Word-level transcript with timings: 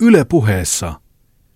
Yle 0.00 0.24
puheessa 0.24 0.94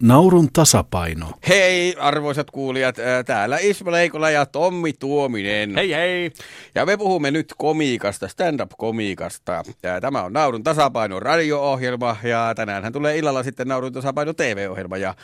Naurun 0.03 0.53
tasapaino. 0.53 1.33
Hei 1.49 1.95
arvoisat 1.99 2.51
kuulijat, 2.51 2.99
ää, 2.99 3.25
täällä 3.25 3.59
Ismo 3.61 3.91
Leikola 3.91 4.31
ja 4.31 4.47
Tommi 4.47 4.93
Tuominen. 4.93 5.75
Hei 5.75 5.93
hei! 5.93 6.31
Ja 6.75 6.87
me 6.87 6.97
puhumme 6.97 7.31
nyt 7.31 7.55
komiikasta, 7.59 8.29
stand-up-komiikasta. 8.29 9.63
Ja 9.83 10.01
tämä 10.01 10.23
on 10.23 10.33
Naurun 10.33 10.63
tasapaino 10.63 11.21
radio-ohjelma 11.21 12.17
ja 12.23 12.53
tänään 12.57 12.93
tulee 12.93 13.19
illalla 13.19 13.43
sitten 13.43 13.69
Naurun 13.69 13.93
tasapaino 13.93 14.33
TV-ohjelma. 14.33 14.97
Ja 14.97 15.15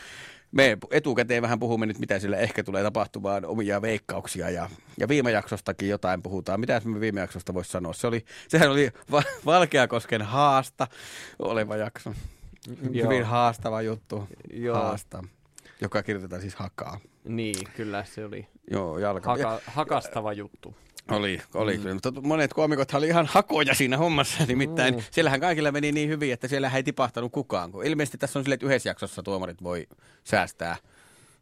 me 0.53 0.79
etukäteen 0.91 1.43
vähän 1.43 1.59
puhumme 1.59 1.87
nyt, 1.87 1.99
mitä 1.99 2.19
sille 2.19 2.37
ehkä 2.37 2.65
tulee 2.65 2.83
tapahtumaan, 2.83 3.45
omia 3.45 3.83
veikkauksia 3.83 4.51
ja, 4.51 4.71
ja 4.99 5.09
viime 5.09 5.31
jaksostakin 5.31 5.89
jotain 5.89 6.23
puhutaan. 6.23 6.61
Mitä 6.61 6.83
me 6.85 7.01
viime 7.01 7.21
jaksosta 7.21 7.55
voisi 7.55 7.71
sanoa? 7.71 7.93
Se 7.93 8.07
oli, 8.07 8.25
sehän 8.49 8.71
oli 8.71 8.91
Va- 9.11 9.23
Valkeakosken 9.47 10.23
haasta 10.23 10.87
oleva 11.39 11.77
jakso. 11.77 12.13
Joo. 12.91 13.05
Hyvin 13.11 13.25
haastava 13.25 13.83
juttu. 13.83 14.29
Joo. 14.53 14.77
Haasta, 14.77 15.25
joka 15.81 16.03
kirjoitetaan 16.03 16.43
siis 16.43 16.55
hakaa. 16.55 17.01
Niin, 17.25 17.69
kyllä 17.77 18.05
se 18.05 18.25
oli 18.25 18.47
Joo, 18.71 18.99
jalka. 18.99 19.31
haka, 19.31 19.61
hakastava 19.67 20.33
juttu. 20.33 20.75
Oli, 21.11 21.41
oli 21.55 21.77
mm. 21.77 21.83
kyllä. 21.83 21.95
Mutta 21.95 22.13
monet 22.21 22.55
koomikot 22.55 22.95
oli 22.95 23.09
ihan 23.09 23.27
hakoja 23.27 23.75
siinä 23.75 23.97
hommassa. 23.97 24.47
Nimittäin 24.47 24.95
mm. 24.95 25.03
siellähän 25.11 25.41
kaikilla 25.41 25.73
meni 25.73 25.93
niin 25.93 26.09
hyvin, 26.09 26.33
että 26.33 26.49
siellä 26.49 26.71
ei 26.75 26.83
tipahtanut 26.83 27.33
kukaan. 27.33 27.73
Kun 27.73 27.85
ilmeisesti 27.87 28.19
tässä 28.19 28.39
on 28.39 28.45
silleen, 28.45 28.55
että 28.55 28.67
yhdessä 28.67 28.89
jaksossa 28.89 29.23
tuomarit 29.23 29.63
voi 29.63 29.87
säästää 30.25 30.77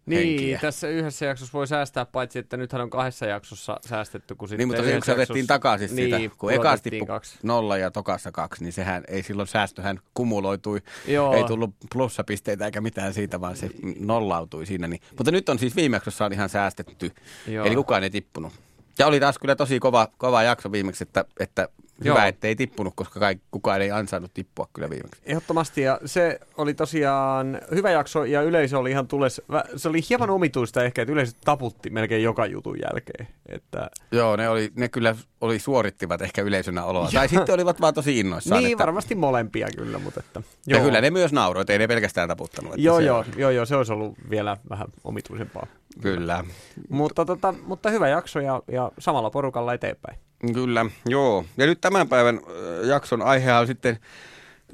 Niin, 0.07 0.29
henkiä. 0.29 0.59
tässä 0.59 0.89
yhdessä 0.89 1.27
jaksossa 1.27 1.53
voi 1.53 1.67
säästää, 1.67 2.05
paitsi 2.05 2.39
että 2.39 2.57
nythän 2.57 2.83
on 2.83 2.91
kahdessa 2.91 3.27
jaksossa 3.27 3.81
säästetty. 3.89 4.35
Kun 4.35 4.49
Niin, 4.57 4.69
mutta 4.69 4.83
se, 4.83 4.89
kun 4.89 4.93
yhdessä 4.93 5.13
otettiin 5.13 5.47
takaisin 5.47 5.89
siitä, 5.89 6.19
niin, 6.19 6.33
kun 6.39 6.51
ekassa 6.51 6.63
pudotettiin 6.63 6.91
tippui 6.91 7.07
kaksi. 7.07 7.39
nolla 7.43 7.77
ja 7.77 7.91
tokassa 7.91 8.33
kaksi, 8.33 8.63
niin 8.63 8.73
sehän 8.73 9.05
ei 9.09 9.23
silloin 9.23 9.49
säästöhän 9.49 10.01
kumuloitui. 10.15 10.83
Joo. 11.07 11.35
Ei 11.35 11.45
tullut 11.45 11.75
plussapisteitä 11.93 12.65
eikä 12.65 12.81
mitään 12.81 13.15
siitä, 13.15 13.41
vaan 13.41 13.57
se 13.57 13.71
nollautui 13.99 14.67
siinä. 14.67 14.89
Niin. 14.89 15.01
Mutta 15.19 15.31
nyt 15.31 15.49
on 15.49 15.59
siis 15.59 15.77
viime 15.77 15.97
jaksossa 15.97 16.25
on 16.25 16.33
ihan 16.33 16.49
säästetty, 16.49 17.13
Joo. 17.47 17.67
eli 17.67 17.75
kukaan 17.75 18.03
ei 18.03 18.11
tippunut. 18.11 18.53
Ja 18.99 19.07
oli 19.07 19.21
taas 19.21 19.39
kyllä 19.39 19.57
tosi 19.57 19.81
kova, 19.81 20.09
kova 20.19 20.43
jakso 20.43 20.73
viimeksi, 20.73 21.03
että, 21.03 21.25
että 21.41 21.69
Joo. 22.05 22.17
hyvä, 22.17 22.27
ettei 22.27 22.57
tippunut, 22.57 22.93
koska 22.97 23.21
kaikki, 23.21 23.45
kukaan 23.51 23.83
ei 23.83 23.91
ansainnut 23.91 24.35
tippua 24.35 24.69
kyllä 24.73 24.91
viimeksi. 24.91 25.23
Ehdottomasti, 25.25 25.83
ja 25.83 26.01
se 26.05 26.41
oli 26.57 26.75
tosiaan 26.75 27.61
hyvä 27.75 27.91
jakso, 27.91 28.25
ja 28.25 28.43
yleisö 28.43 28.79
oli 28.79 28.91
ihan 28.91 29.09
tules. 29.09 29.43
Se 29.77 29.89
oli 29.89 30.01
hieman 30.11 30.31
omituista 30.31 30.85
ehkä, 30.85 31.03
että 31.03 31.13
yleisö 31.13 31.33
taputti 31.45 31.91
melkein 31.91 32.23
joka 32.23 32.47
jutun 32.47 32.79
jälkeen. 32.83 33.29
Että, 33.49 33.91
Joo, 34.13 34.37
ne, 34.37 34.49
oli, 34.49 34.73
ne 34.77 34.89
kyllä 34.89 35.17
oli 35.41 35.59
suorittivat 35.59 36.23
ehkä 36.23 36.43
yleisönä 36.43 36.85
oloa. 36.85 37.09
Tai 37.15 37.29
sitten 37.29 37.55
olivat 37.55 37.81
vaan 37.81 37.95
tosi 37.95 38.21
innoissaan. 38.21 38.63
niin, 38.63 38.73
että, 38.73 38.83
varmasti 38.83 39.15
molempia 39.15 39.69
kyllä, 39.77 39.99
mutta 39.99 40.21
että... 40.21 40.43
ja 40.67 40.81
kyllä 40.81 41.01
ne 41.01 41.11
myös 41.11 41.33
nauroivat, 41.33 41.71
ei 41.71 41.79
ne 41.79 41.89
pelkästään 41.89 42.29
taputtanut. 42.29 42.73
että 42.73 42.83
Joo, 42.83 42.99
se 42.99 43.05
joo, 43.05 43.19
on- 43.19 43.25
joo, 43.37 43.51
joo, 43.51 43.67
se 43.67 43.77
olisi 43.77 43.93
ollut 43.93 44.15
vielä 44.31 44.57
vähän 44.71 44.87
omituisempaa. 45.05 45.67
Kyllä. 46.03 46.45
Mutta, 46.89 47.25
tota, 47.25 47.55
mutta 47.67 47.91
hyvä 47.91 48.09
jakso 48.09 48.41
ja, 48.41 48.63
ja 48.73 48.93
samalla 48.99 49.31
porukalla 49.31 49.75
eteenpäin. 49.75 50.19
Kyllä, 50.55 50.87
joo. 51.07 51.45
Ja 51.57 51.67
nyt 51.67 51.81
tämän 51.81 52.09
päivän 52.09 52.41
jakson 52.83 53.23
aihe 53.23 53.53
on 53.53 53.67
sitten 53.67 53.99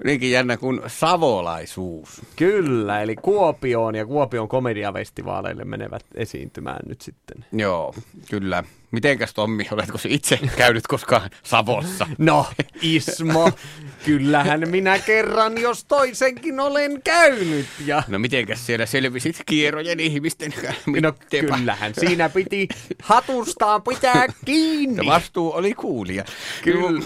niinkin 0.04 0.30
jännä 0.30 0.56
kuin 0.56 0.80
savolaisuus. 0.86 2.22
Kyllä, 2.36 3.02
eli 3.02 3.16
Kuopioon 3.16 3.94
ja 3.94 4.06
Kuopion 4.06 4.48
komediafestivaaleille 4.48 5.64
menevät 5.64 6.04
esiintymään 6.14 6.80
nyt 6.88 7.00
sitten. 7.00 7.44
Joo, 7.52 7.94
kyllä. 8.30 8.64
Mitenkäs 8.90 9.34
Tommi, 9.34 9.68
oletko 9.70 9.98
se 9.98 10.08
itse 10.08 10.38
käynyt 10.56 10.86
koskaan 10.86 11.30
Savossa? 11.42 12.06
No, 12.18 12.46
Ismo, 12.82 13.50
kyllähän 14.04 14.68
minä 14.68 14.98
kerran, 14.98 15.58
jos 15.58 15.84
toisenkin 15.84 16.60
olen 16.60 17.02
käynyt. 17.02 17.66
Ja 17.86 18.02
No 18.08 18.18
mitenkäs 18.18 18.66
siellä 18.66 18.86
selvisit 18.86 19.42
kierrojen 19.46 20.00
ihmisten 20.00 20.54
no, 21.00 21.12
kyllähän 21.30 21.94
siinä 21.94 22.28
piti 22.28 22.68
hatustaan 23.02 23.82
pitää 23.82 24.26
kiinni. 24.44 25.06
Ja 25.06 25.12
vastuu 25.12 25.52
oli 25.54 25.74
kuulija. 25.74 26.24
Kyllä, 26.62 27.02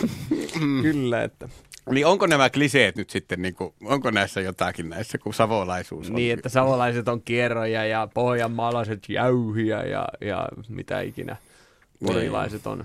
kyllä, 0.82 1.22
että. 1.22 1.48
Niin 1.90 2.06
onko 2.06 2.26
nämä 2.26 2.50
kliseet 2.50 2.96
nyt 2.96 3.10
sitten, 3.10 3.42
niin 3.42 3.54
kuin, 3.54 3.74
onko 3.84 4.10
näissä 4.10 4.40
jotakin 4.40 4.88
näissä, 4.88 5.18
kun 5.18 5.34
savolaisuus 5.34 6.10
on? 6.10 6.16
Niin, 6.16 6.32
että 6.32 6.48
savolaiset 6.48 7.08
on 7.08 7.22
kierroja 7.22 7.84
ja 7.86 8.08
pohjanmaalaiset 8.14 9.08
jäyhiä 9.08 9.82
ja, 9.82 10.08
ja 10.20 10.48
mitä 10.68 11.00
ikinä. 11.00 11.36
Porilaiset 12.06 12.66
on 12.66 12.84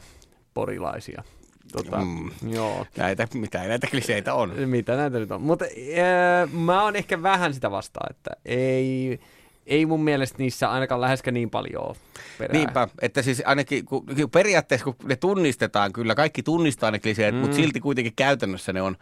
porilaisia. 0.54 1.24
Tota, 1.72 1.98
Mm. 1.98 2.32
Joo, 2.54 2.86
Näitä, 2.98 3.28
mitä 3.34 3.68
näitä 3.68 3.88
kliseitä 3.88 4.34
on? 4.34 4.54
mitä 4.66 4.96
näitä 4.96 5.20
nyt 5.20 5.32
on. 5.32 5.42
Mutta 5.42 5.66
äh, 5.66 6.52
mä 6.54 6.84
oon 6.84 6.96
ehkä 6.96 7.24
vähän 7.24 7.54
sitä 7.54 7.72
vastaan, 7.72 8.12
että 8.16 8.30
ei, 8.46 9.20
ei 9.68 9.86
mun 9.86 10.04
mielestä 10.04 10.38
niissä 10.38 10.72
ainakaan 10.72 11.02
läheskään 11.02 11.34
niin 11.34 11.50
paljon 11.50 11.88
ole 11.88 11.96
perää. 12.38 12.58
Niinpä, 12.58 12.88
että 13.02 13.22
siis 13.22 13.44
ainakin 13.46 13.86
kun, 13.86 14.06
kun 14.06 14.30
periaatteessa 14.30 14.86
kun 14.86 14.96
ne 15.04 15.16
tunnistetaan 15.16 15.94
kyllä, 15.94 16.16
kaikki 16.16 16.44
tunnistaa 16.44 16.92
ne 16.92 17.00
kliseet, 17.00 17.36
mm. 17.36 17.42
mutta 17.42 17.56
silti 17.56 17.80
kuitenkin 17.80 18.14
käytännössä 18.16 18.74
ne 18.74 18.82
on, 18.82 18.98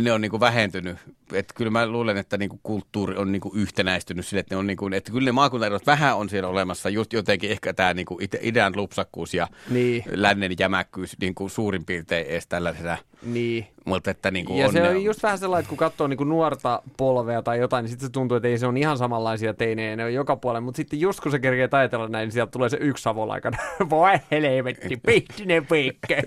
ne 0.00 0.12
on 0.12 0.20
niin 0.20 0.30
kuin 0.30 0.40
vähentynyt. 0.40 0.96
Että 1.32 1.54
kyllä 1.54 1.70
mä 1.70 1.86
luulen, 1.86 2.16
että 2.16 2.38
niin 2.38 2.48
kuin 2.48 2.60
kulttuuri 2.62 3.16
on 3.16 3.32
niin 3.32 3.40
kuin 3.40 3.58
yhtenäistynyt 3.58 4.26
sille, 4.26 4.40
että, 4.40 4.54
ne 4.54 4.58
on 4.58 4.66
niin 4.66 4.76
kuin, 4.76 4.92
että 4.92 5.12
kyllä 5.12 5.24
ne 5.24 5.32
maakuntaerot 5.32 5.86
vähän 5.86 6.16
on 6.16 6.28
siellä 6.28 6.48
olemassa, 6.48 6.88
just 6.88 7.12
jotenkin 7.12 7.50
ehkä 7.50 7.72
tämä 7.72 7.94
niin 7.94 8.06
kuin 8.06 8.28
idän 8.42 8.72
lupsakkuus 8.76 9.34
ja 9.34 9.48
Niin. 9.70 10.04
lännen 10.10 10.52
jämäkkyys 10.58 11.16
niin 11.20 11.34
kuin 11.34 11.50
suurin 11.50 11.84
piirtein 11.84 12.26
edes 12.26 12.46
tällaisena, 12.46 12.98
Niin. 13.22 13.66
mutta 13.84 14.10
että 14.10 14.30
niin 14.30 14.46
kuin 14.46 14.58
Ja 14.58 14.66
on, 14.66 14.72
se 14.72 14.88
on 14.88 15.04
just 15.04 15.22
vähän 15.22 15.38
sellainen, 15.38 15.60
että 15.60 15.68
kun 15.68 15.78
katsoo 15.78 16.06
niinku 16.06 16.24
nuorta 16.24 16.82
polvea 16.96 17.42
tai 17.42 17.58
jotain, 17.58 17.82
niin 17.82 17.90
sitten 17.90 18.08
se 18.08 18.12
tuntuu, 18.12 18.36
että 18.36 18.48
ei 18.48 18.58
se 18.58 18.66
on 18.66 18.76
ihan 18.76 18.98
samanlaisia 18.98 19.54
teinejä, 19.54 19.96
ne 19.96 20.04
on 20.04 20.14
joka 20.14 20.36
puolella. 20.36 20.60
Mutta 20.60 20.76
sitten 20.76 21.00
just 21.00 21.20
kun 21.20 21.32
se 21.32 21.38
kerkee 21.38 21.68
ajatella 21.72 22.08
näin, 22.08 22.26
niin 22.26 22.32
sieltä 22.32 22.50
tulee 22.50 22.68
se 22.68 22.78
yksi 22.80 23.02
savolaikana. 23.02 23.58
Voi 23.90 24.12
helvetti, 24.30 24.96
pihtinen 25.06 25.66
piikke. 25.66 26.22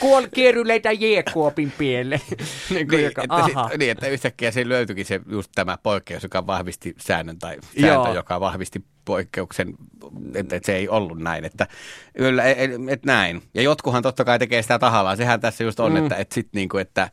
Kuol 0.00 0.26
kieryleitä 0.34 0.92
jääkuopin 0.92 1.72
pielle. 1.78 2.20
niin, 2.70 2.88
kuin 2.88 2.98
Niin, 2.98 3.04
joka, 3.04 3.22
että, 3.22 3.34
aha. 3.34 3.68
sit, 3.68 3.78
niin, 3.78 3.90
että 3.90 4.06
yhtäkkiä 4.06 4.50
se 4.50 4.68
löytyikin 4.68 5.04
se 5.04 5.20
just 5.30 5.52
tämä 5.54 5.78
poikkeus, 5.82 6.22
joka 6.22 6.46
vahvisti 6.46 6.94
säännön 6.98 7.38
tai 7.38 7.56
sääntö, 7.80 8.08
Joo. 8.08 8.14
joka 8.14 8.40
vahvisti 8.40 8.84
poikkeuksen, 9.08 9.74
että, 10.34 10.56
että 10.56 10.66
se 10.66 10.76
ei 10.76 10.88
ollut 10.88 11.18
näin. 11.18 11.44
Että, 11.44 11.66
kyllä, 12.16 12.44
et, 12.44 12.70
et 12.88 13.04
näin. 13.04 13.42
Ja 13.54 13.62
jotkuhan 13.62 14.02
totta 14.02 14.24
kai 14.24 14.38
tekee 14.38 14.62
sitä 14.62 14.78
tahallaan. 14.78 15.16
Sehän 15.16 15.40
tässä 15.40 15.64
just 15.64 15.80
on, 15.80 15.92
mm. 15.92 15.96
että, 15.96 16.16
että, 16.16 16.34
sit 16.34 16.48
niinku, 16.52 16.78
että 16.78 17.10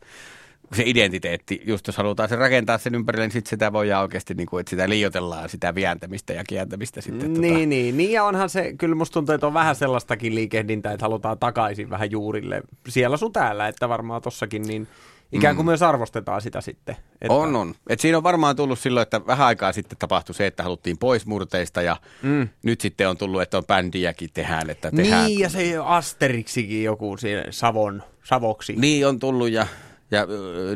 se 0.72 0.82
identiteetti, 0.86 1.62
just 1.66 1.86
jos 1.86 1.96
halutaan 1.96 2.28
se 2.28 2.36
rakentaa 2.36 2.78
sen 2.78 2.94
ympärille, 2.94 3.24
niin 3.24 3.32
sitten 3.32 3.50
sitä 3.50 3.72
voidaan 3.72 4.02
oikeasti, 4.02 4.34
niin 4.34 4.46
kuin, 4.46 4.60
että 4.60 4.70
sitä 4.70 4.88
liioitellaan, 4.88 5.48
sitä 5.48 5.74
vientämistä 5.74 6.32
ja 6.32 6.44
kieltämistä 6.44 7.00
sitten. 7.00 7.36
tota- 7.36 7.40
Niin, 7.40 7.68
niin, 7.68 7.96
niin, 7.96 8.12
ja 8.12 8.24
onhan 8.24 8.50
se, 8.50 8.72
kyllä 8.78 8.94
musta 8.94 9.14
tuntuu, 9.14 9.34
että 9.34 9.46
on 9.46 9.54
vähän 9.54 9.76
sellaistakin 9.76 10.34
liikehdintää, 10.34 10.92
että 10.92 11.04
halutaan 11.04 11.38
takaisin 11.38 11.90
vähän 11.90 12.10
juurille 12.10 12.62
siellä 12.88 13.16
sun 13.16 13.32
täällä, 13.32 13.68
että 13.68 13.88
varmaan 13.88 14.22
tossakin 14.22 14.62
niin 14.62 14.88
ikään 15.32 15.56
kuin 15.56 15.66
myös 15.66 15.82
arvostetaan 15.82 16.42
sitä 16.42 16.60
sitten. 16.60 16.96
Että, 17.20 17.34
On, 17.34 17.56
on. 17.56 17.74
Et 17.88 18.00
siinä 18.00 18.16
on 18.16 18.22
varmaan 18.22 18.56
tullut 18.56 18.78
silloin, 18.78 19.02
että 19.02 19.26
vähän 19.26 19.46
aikaa 19.46 19.72
sitten 19.72 19.98
tapahtui 19.98 20.34
se, 20.34 20.46
että 20.46 20.62
haluttiin 20.62 20.98
pois 20.98 21.26
murteista 21.26 21.82
ja 21.82 21.96
mm. 22.22 22.48
nyt 22.62 22.80
sitten 22.80 23.08
on 23.08 23.16
tullut, 23.16 23.42
että 23.42 23.58
on 23.58 23.66
bändiäkin 23.66 24.30
tehdään, 24.34 24.70
että 24.70 24.90
tehdään. 24.90 25.26
Niin, 25.26 25.38
ja 25.38 25.48
se 25.48 25.74
Asteriksikin 25.84 26.84
joku 26.84 27.16
siinä 27.16 27.44
Savon, 27.50 28.02
Savoksi. 28.24 28.74
Niin 28.76 29.06
on 29.06 29.18
tullut 29.18 29.50
ja, 29.50 29.66
ja 30.10 30.26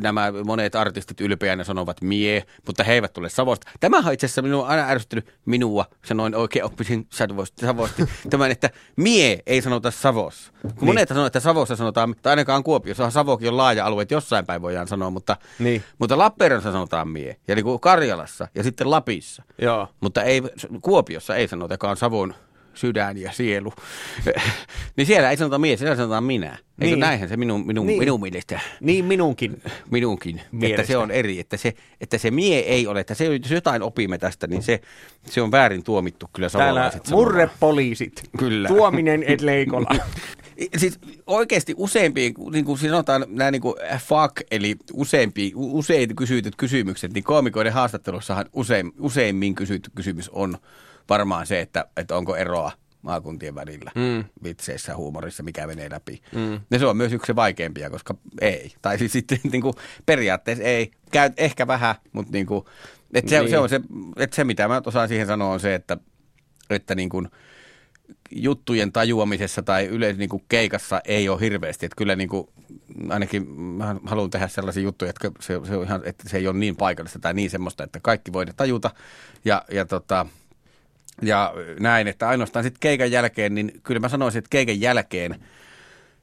nämä 0.02 0.32
monet 0.44 0.74
artistit 0.74 1.20
ylpeänä 1.20 1.64
sanovat 1.64 2.00
mie, 2.02 2.44
mutta 2.66 2.84
he 2.84 2.92
eivät 2.92 3.12
tule 3.12 3.28
Savosta. 3.28 3.70
Tämä 3.80 3.98
on 3.98 4.12
itse 4.12 4.26
asiassa 4.26 4.42
minua 4.42 4.66
aina 4.66 4.88
ärsyttänyt 4.88 5.34
minua, 5.46 5.86
sanoin 6.04 6.34
oikein 6.34 6.64
oppisin 6.64 7.06
Savosti, 7.10 7.66
tämän, 8.30 8.50
että 8.50 8.70
mie 8.96 9.38
ei 9.46 9.62
sanota 9.62 9.91
Savossa. 9.91 10.52
Kun 10.62 10.70
niin. 10.76 10.84
monet 10.86 11.08
sanoo, 11.08 11.26
että 11.26 11.41
Savossa 11.41 11.76
sanotaan, 11.76 12.14
tai 12.22 12.30
ainakaan 12.32 12.62
Kuopiossa, 12.62 13.10
Savokin 13.10 13.48
on 13.48 13.56
laaja 13.56 13.86
alue, 13.86 14.02
että 14.02 14.14
jossain 14.14 14.46
päin 14.46 14.62
voidaan 14.62 14.88
sanoa, 14.88 15.10
mutta, 15.10 15.36
Niin. 15.58 15.82
mutta 15.98 16.18
Lappeenrannassa 16.18 16.72
sanotaan 16.72 17.08
mie, 17.08 17.36
ja 17.48 17.54
niin 17.54 17.64
kuin 17.64 17.80
Karjalassa 17.80 18.48
ja 18.54 18.62
sitten 18.62 18.91
Lapissa. 18.91 19.42
Joo. 19.62 19.88
Mutta 20.00 20.22
ei, 20.22 20.42
Kuopiossa 20.83 21.36
ei 21.36 21.48
sanota, 21.48 21.74
joka 21.74 21.91
on 21.91 21.97
Savon 21.97 22.34
sydän 22.75 23.19
ja 23.19 23.33
sielu. 23.33 23.72
niin 24.97 25.07
siellä 25.07 25.31
ei 25.31 25.37
sanota 25.37 25.59
mies, 25.59 25.81
siellä 25.81 25.97
sanotaan 25.97 26.25
minä. 26.25 26.51
Eikö 26.81 26.95
Niin. 26.95 27.01
näinhän 27.01 27.28
se 27.28 27.37
minun, 27.37 27.67
minun, 27.67 27.87
Niin. 27.87 27.99
minun 27.99 28.21
mielestä, 28.21 28.61
Niin 28.81 29.05
minunkin. 29.05 29.63
minunkin, 29.91 30.37
että 30.39 30.49
Mielestä. 30.53 30.87
se 30.87 30.97
on 30.97 31.11
eri, 31.11 31.41
että 31.41 31.57
se, 31.57 31.75
että 32.01 32.19
se 32.19 32.31
mie 32.31 32.59
ei 32.59 32.87
ole, 32.87 33.01
että 33.01 33.15
se, 33.15 33.25
jos 33.25 33.51
jotain 33.51 33.83
opimme 33.83 34.19
tästä, 34.19 34.47
niin 34.47 34.63
se, 34.63 34.81
se 35.27 35.43
on 35.43 35.51
väärin 35.51 35.83
tuomittu 35.84 36.31
kyllä 36.33 36.51
Täällä 36.51 36.69
savolaiset 36.69 37.07
sanomaan. 37.07 37.28
murrepoliisit. 37.28 38.22
Kyllä. 38.39 38.69
Tuominen 38.69 39.25
et 39.27 39.41
leikola. 39.41 39.89
Siis 40.77 40.99
oikeasti 41.27 41.75
useimpiin, 41.77 42.34
niin 42.53 42.65
kuin 42.65 42.78
sanotaan 42.78 43.25
nämä 43.28 43.51
niin 43.51 43.63
kuin 43.63 43.75
fuck, 43.99 44.37
eli 44.51 44.77
useimpi, 44.93 45.53
usein 45.57 46.17
kysytyt 46.17 46.57
kysymykset, 46.57 47.13
niin 47.13 47.25
koomikoiden 47.25 47.72
haastattelussahan 47.72 48.45
usein, 48.53 48.93
useimmin 49.01 49.55
kysytty 49.55 49.91
kysymys 49.95 50.28
on 50.28 50.59
varmaan 51.08 51.47
se, 51.47 51.60
että, 51.60 51.84
että 51.97 52.16
onko 52.16 52.36
eroa 52.36 52.72
maakuntien 53.02 53.54
välillä 53.54 53.91
Mm. 53.94 54.24
vitseissä, 54.42 54.97
huumorissa, 54.97 55.42
mikä 55.42 55.66
menee 55.66 55.91
läpi. 55.91 56.22
Mm. 56.34 56.60
Ja 56.70 56.78
se 56.78 56.86
on 56.86 56.97
myös 56.97 57.12
yksi 57.12 57.26
se 57.26 57.36
vaikeimpia, 57.36 57.91
koska 57.91 58.14
ei. 58.41 58.72
Tai 58.82 58.98
siis 58.98 59.12
sitten 59.12 59.38
niin 59.52 59.62
kuin, 59.62 59.74
periaatteessa 60.06 60.64
ei. 60.64 60.91
Käy 61.12 61.30
ehkä 61.36 61.66
vähän, 61.66 61.94
mutta 62.12 62.32
niin 62.32 62.47
kuin, 62.47 62.64
et 63.14 63.28
se, 63.28 63.38
Niin. 63.41 63.50
se, 63.50 63.58
on 63.58 63.68
se, 63.68 63.80
et 64.16 64.32
se, 64.32 64.44
mitä 64.44 64.68
mä 64.68 64.82
osaan 64.86 65.08
siihen 65.08 65.26
sanoa, 65.26 65.52
on 65.52 65.60
se, 65.60 65.74
että, 65.74 65.97
että 66.70 66.94
niin 66.94 67.08
kuin, 67.08 67.28
juttujen 68.30 68.92
tajuamisessa 68.92 69.62
tai 69.62 69.86
yleensä 69.86 70.18
niin 70.18 70.28
kuin 70.28 70.44
keikassa 70.48 71.00
ei 71.04 71.28
ole 71.28 71.41
hirveästi. 71.41 71.86
Että 71.86 71.97
kyllä 71.97 72.16
niin 72.16 72.28
kuin, 72.28 72.48
ainakin 73.08 73.50
mä 73.50 73.97
haluan 74.06 74.30
tehdä 74.30 74.48
sellaisia 74.48 74.82
juttuja, 74.82 75.10
että 75.10 75.30
se, 75.41 75.60
se, 75.64 75.76
on 75.76 75.84
ihan, 75.84 76.02
että 76.04 76.28
se 76.28 76.36
ei 76.36 76.48
ole 76.48 76.58
niin 76.58 76.76
paikallista 76.76 77.18
tai 77.18 77.34
niin 77.34 77.50
semmoista, 77.50 77.84
että 77.84 78.00
kaikki 78.02 78.32
voi 78.32 78.47
tajuta. 78.47 78.91
Ja, 79.44 79.64
ja, 79.72 79.84
tota, 79.84 80.26
ja 81.22 81.55
näin, 81.81 82.09
että 82.09 82.28
ainoastaan 82.28 82.65
sitten 82.65 82.81
keikan 82.81 83.11
jälkeen, 83.11 83.55
niin 83.55 83.72
kyllä 83.83 84.01
mä 84.01 84.09
sanoisin, 84.09 84.39
että 84.39 84.51
keikan 84.51 84.81
jälkeen, 84.81 85.41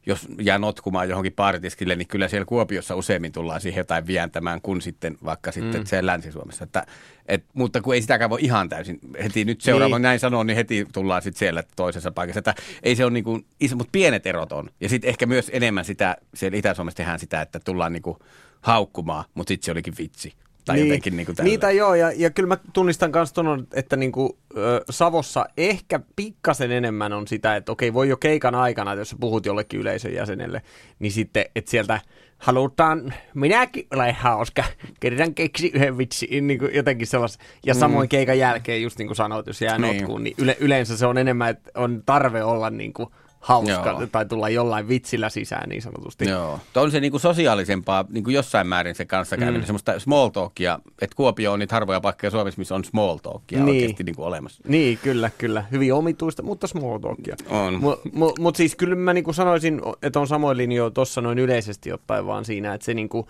jos 0.05 0.27
jää 0.41 0.57
notkumaan 0.57 1.09
johonkin 1.09 1.33
baaritiskille, 1.33 1.95
niin 1.95 2.07
kyllä 2.07 2.27
siellä 2.27 2.45
Kuopiossa 2.45 2.95
useimmin 2.95 3.31
tullaan 3.31 3.61
siihen 3.61 3.81
jotain 3.81 4.07
vientämään 4.07 4.61
kuin 4.61 4.81
sitten 4.81 5.17
vaikka 5.25 5.51
sitten 5.51 5.81
mm. 5.81 5.85
siellä 5.85 6.11
Länsi-Suomessa. 6.11 6.63
Että, 6.63 6.85
et, 7.25 7.45
mutta 7.53 7.81
kun 7.81 7.93
ei 7.93 8.01
sitäkään 8.01 8.29
voi 8.29 8.39
ihan 8.41 8.69
täysin 8.69 8.99
heti 9.23 9.45
nyt 9.45 9.61
seuraava, 9.61 9.87
Niin. 9.87 10.01
niin. 10.01 10.01
näin 10.01 10.19
sanoo, 10.19 10.43
niin 10.43 10.57
heti 10.57 10.87
tullaan 10.93 11.21
sitten 11.21 11.39
siellä 11.39 11.63
toisessa 11.75 12.11
paikassa. 12.11 12.39
Että 12.39 12.55
ei 12.83 12.95
se 12.95 13.05
ole 13.05 13.13
niin 13.13 13.23
kuin 13.23 13.45
iso, 13.59 13.75
mutta 13.75 13.91
pienet 13.91 14.27
erot 14.27 14.51
on. 14.51 14.69
Ja 14.81 14.89
sitten 14.89 15.09
ehkä 15.09 15.25
myös 15.25 15.51
enemmän 15.53 15.85
sitä, 15.85 16.17
siellä 16.33 16.57
Itä-Suomessa 16.57 16.97
tehdään 16.97 17.19
sitä, 17.19 17.41
että 17.41 17.59
tullaan 17.59 17.93
niin 17.93 18.03
kuin 18.03 18.17
haukkumaan, 18.61 19.25
mutta 19.33 19.51
sitten 19.51 19.65
se 19.65 19.71
olikin 19.71 19.93
vitsi. 19.97 20.33
Tai 20.67 20.75
niin. 20.75 20.87
jotenkin 20.87 21.17
niin 21.17 21.25
kuin. 21.25 21.35
Niitä 21.41 21.71
joo, 21.71 21.95
ja, 21.95 22.11
ja 22.15 22.29
kyllä 22.29 22.47
mä 22.47 22.57
tunnistan 22.73 23.11
myös 23.13 23.33
tuon, 23.33 23.67
että 23.73 23.95
niinku, 23.95 24.37
ö, 24.57 24.83
Savossa 24.89 25.45
ehkä 25.57 25.99
pikkasen 26.15 26.71
enemmän 26.71 27.13
on 27.13 27.27
sitä, 27.27 27.55
että 27.55 27.71
okei, 27.71 27.93
voi 27.93 28.09
jo 28.09 28.17
keikan 28.17 28.55
aikana, 28.55 28.93
jos 28.93 29.09
sä 29.09 29.15
puhut 29.19 29.45
jollekin 29.45 29.79
yleisön 29.79 30.13
jäsenelle, 30.13 30.61
niin 30.99 31.11
sitten, 31.11 31.45
että 31.55 31.71
sieltä 31.71 32.01
halutaan, 32.37 33.13
minäkin 33.33 33.87
olen 33.93 34.15
hauska, 34.15 34.63
kerran 34.99 35.33
keksi 35.33 35.71
yhden 35.73 35.97
vitsi, 35.97 36.41
niin 36.41 36.59
kuin 36.59 36.75
jotenkin 36.75 37.07
sellaista. 37.07 37.43
Ja 37.65 37.73
samoin 37.73 38.09
keikan 38.09 38.39
jälkeen, 38.39 38.81
just 38.81 38.97
niin 38.97 39.07
kuin 39.07 39.15
sanoit, 39.15 39.47
jos 39.47 39.61
jää 39.61 39.77
Mm. 39.77 39.81
Niin. 39.81 39.97
notkuun, 39.97 40.23
niin 40.23 40.35
yle, 40.37 40.57
yleensä 40.59 40.97
se 40.97 41.05
on 41.05 41.17
enemmän, 41.17 41.49
että 41.49 41.71
on 41.75 42.03
tarve 42.05 42.43
olla 42.43 42.69
niin 42.69 42.93
kuin 42.93 43.09
hauska 43.39 43.89
Joo. 43.99 44.07
tai 44.11 44.25
tulla 44.25 44.49
jollain 44.49 44.87
vitsillä 44.87 45.29
sisään 45.29 45.69
niin 45.69 45.81
sanotusti. 45.81 46.29
Joo. 46.29 46.59
Tuo 46.73 46.83
on 46.83 46.91
se 46.91 46.99
niinku 46.99 47.19
sosiaalisempaa 47.19 48.05
niin 48.09 48.23
kuin 48.23 48.33
jossain 48.33 48.67
määrin 48.67 48.95
se 48.95 49.05
kanssakäyminen, 49.05 49.61
mm. 49.61 49.65
semmoista 49.65 49.99
small 49.99 50.29
talkia, 50.29 50.79
että 51.01 51.15
Kuopio 51.15 51.51
on 51.51 51.59
niitä 51.59 51.75
harvoja 51.75 52.01
paikkoja 52.01 52.31
Suomessa, 52.31 52.59
missä 52.59 52.75
on 52.75 52.85
small 52.85 53.17
talkia 53.17 53.57
Niin. 53.57 53.65
niin. 53.65 53.75
oikeasti 53.83 54.03
niin 54.03 54.15
kuin 54.15 54.25
olemassa. 54.25 54.63
Niin, 54.67 54.97
kyllä, 54.97 55.31
kyllä. 55.37 55.65
Hyvin 55.71 55.93
omituista, 55.93 56.43
mutta 56.43 56.67
small 56.67 56.97
talkia. 56.97 57.35
On. 57.49 57.73
Mutta 57.73 58.09
mu, 58.13 58.33
mut 58.39 58.55
siis 58.55 58.75
kyllä 58.75 58.95
mä 58.95 59.13
niinku 59.13 59.33
sanoisin, 59.33 59.81
että 60.01 60.19
on 60.19 60.27
samoin 60.27 60.57
linjoja 60.57 60.91
tuossa 60.91 61.21
noin 61.21 61.39
yleisesti 61.39 61.93
ottaen 61.93 62.25
vaan 62.27 62.45
siinä, 62.45 62.73
että 62.73 62.85
se 62.85 62.93
niinku, 62.93 63.27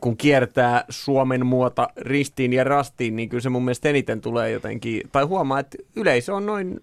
kun 0.00 0.16
kiertää 0.16 0.84
Suomen 0.88 1.46
muota 1.46 1.88
ristiin 1.96 2.52
ja 2.52 2.64
rastiin, 2.64 3.16
niin 3.16 3.28
kyllä 3.28 3.40
se 3.40 3.48
mun 3.48 3.64
mielestä 3.64 3.88
eniten 3.88 4.20
tulee 4.20 4.50
jotenkin, 4.50 5.02
tai 5.12 5.24
huomaa, 5.24 5.58
että 5.58 5.78
yleisö 5.96 6.34
on 6.34 6.46
noin 6.46 6.80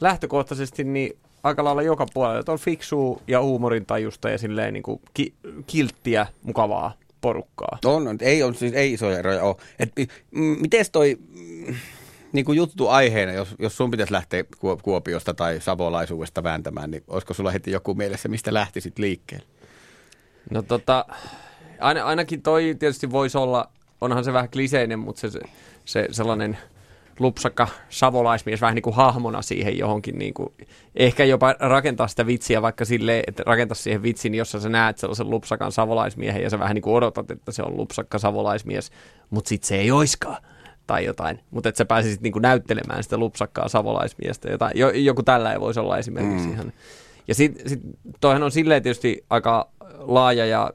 lähtökohtaisesti 0.00 0.84
niin 0.84 1.16
aika 1.42 1.64
lailla 1.64 1.82
joka 1.82 2.06
puolella, 2.14 2.40
että 2.40 2.52
on 2.52 2.58
fiksua 2.58 3.20
ja 3.28 3.42
huumorintajusta 3.42 4.30
ja 4.30 4.38
silleen 4.38 4.74
niinku 4.74 5.00
ki, 5.14 5.34
kilttiä, 5.66 6.26
mukavaa 6.42 6.92
porukkaa. 7.20 7.78
On, 7.84 8.08
on, 8.08 8.18
ei, 8.20 8.42
on, 8.42 8.54
siis 8.54 8.72
ei 8.72 8.92
isoja 8.92 9.18
eroja 9.18 9.42
ole. 9.42 9.56
Et, 9.78 9.92
miten 10.60 10.84
toi 10.92 11.18
niin 12.32 12.44
kuin 12.44 12.56
juttu 12.56 12.88
aiheena, 12.88 13.32
jos, 13.32 13.54
jos 13.58 13.76
sun 13.76 13.90
pitäisi 13.90 14.12
lähteä 14.12 14.42
Kuo- 14.42 14.78
Kuopiosta 14.82 15.34
tai 15.34 15.60
savolaisuudesta 15.60 16.42
vääntämään, 16.42 16.90
niin 16.90 17.02
olisiko 17.08 17.34
sulla 17.34 17.50
heti 17.50 17.70
joku 17.70 17.94
mielessä, 17.94 18.28
mistä 18.28 18.54
lähtisit 18.54 18.98
liikkeelle? 18.98 19.46
No 20.50 20.62
tota, 20.62 21.04
aina, 21.80 22.04
ainakin 22.04 22.42
toi 22.42 22.76
tietysti 22.78 23.10
voisi 23.10 23.38
olla, 23.38 23.68
onhan 24.00 24.24
se 24.24 24.32
vähän 24.32 24.50
kliseinen, 24.50 24.98
mutta 24.98 25.20
se, 25.20 25.30
se, 25.30 25.40
se 25.84 26.08
sellainen 26.10 26.58
lupsakka 27.18 27.68
savolaismies 27.88 28.60
vähän 28.60 28.74
niin 28.74 28.82
kuin 28.82 28.96
hahmona 28.96 29.42
siihen 29.42 29.78
johonkin, 29.78 30.18
niin 30.18 30.34
kuin, 30.34 30.52
ehkä 30.96 31.24
jopa 31.24 31.54
rakentaa 31.58 32.08
sitä 32.08 32.26
vitsiä 32.26 32.62
vaikka 32.62 32.84
silleen, 32.84 33.24
että 33.26 33.42
rakentaa 33.46 33.74
siihen 33.74 34.02
vitsin, 34.02 34.34
jossa 34.34 34.60
sä 34.60 34.68
näet 34.68 34.98
sellaisen 34.98 35.30
lupsakan 35.30 35.72
savolaismiehen 35.72 36.42
ja 36.42 36.50
sä 36.50 36.58
vähän 36.58 36.74
niin 36.74 36.82
kuin 36.82 36.94
odotat, 36.94 37.30
että 37.30 37.52
se 37.52 37.62
on 37.62 37.76
lupsakka 37.76 38.18
savolaismies, 38.18 38.90
mutta 39.30 39.48
sitten 39.48 39.68
se 39.68 39.76
ei 39.76 39.90
oiskaan 39.90 40.42
tai 40.86 41.04
jotain, 41.04 41.40
mutta 41.50 41.68
että 41.68 41.78
sä 41.78 41.84
pääsisit 41.84 42.20
niin 42.20 42.32
kuin 42.32 42.42
näyttelemään 42.42 43.02
sitä 43.02 43.18
lupsakkaa 43.18 43.68
savolaismiestä, 43.68 44.50
jotain. 44.50 44.78
Jo, 44.78 44.90
joku 44.90 45.22
tällä 45.22 45.52
ei 45.52 45.60
voisi 45.60 45.80
olla 45.80 45.98
esimerkiksi 45.98 46.46
mm. 46.46 46.52
ihan. 46.52 46.72
Ja 47.28 47.34
sitten 47.34 47.68
sit, 47.68 47.80
toihan 48.20 48.42
on 48.42 48.50
silleen 48.50 48.82
tietysti 48.82 49.24
aika 49.30 49.68
laaja 50.06 50.46
ja 50.46 50.72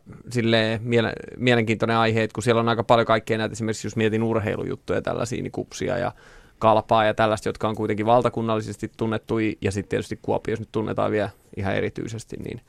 miele, 0.81 1.13
mielenkiintoinen 1.37 1.97
aihe, 1.97 2.23
että 2.23 2.33
kun 2.33 2.43
siellä 2.43 2.59
on 2.59 2.69
aika 2.69 2.83
paljon 2.83 3.07
kaikkea 3.07 3.37
näitä, 3.37 3.53
esimerkiksi 3.53 3.87
jos 3.87 3.95
mietin 3.95 4.23
urheilujuttuja, 4.23 5.01
tällaisia 5.01 5.41
niin 5.41 5.51
kupsia 5.51 5.97
ja 5.97 6.11
kalpaa 6.59 7.05
ja 7.05 7.13
tällaista, 7.13 7.49
jotka 7.49 7.69
on 7.69 7.75
kuitenkin 7.75 8.05
valtakunnallisesti 8.05 8.91
tunnettuja, 8.97 9.53
ja 9.61 9.71
sitten 9.71 9.89
tietysti 9.89 10.19
Kuopiossa 10.21 10.61
nyt 10.61 10.71
tunnetaan 10.71 11.11
vielä 11.11 11.29
ihan 11.57 11.75
erityisesti, 11.75 12.37
niin, 12.37 12.61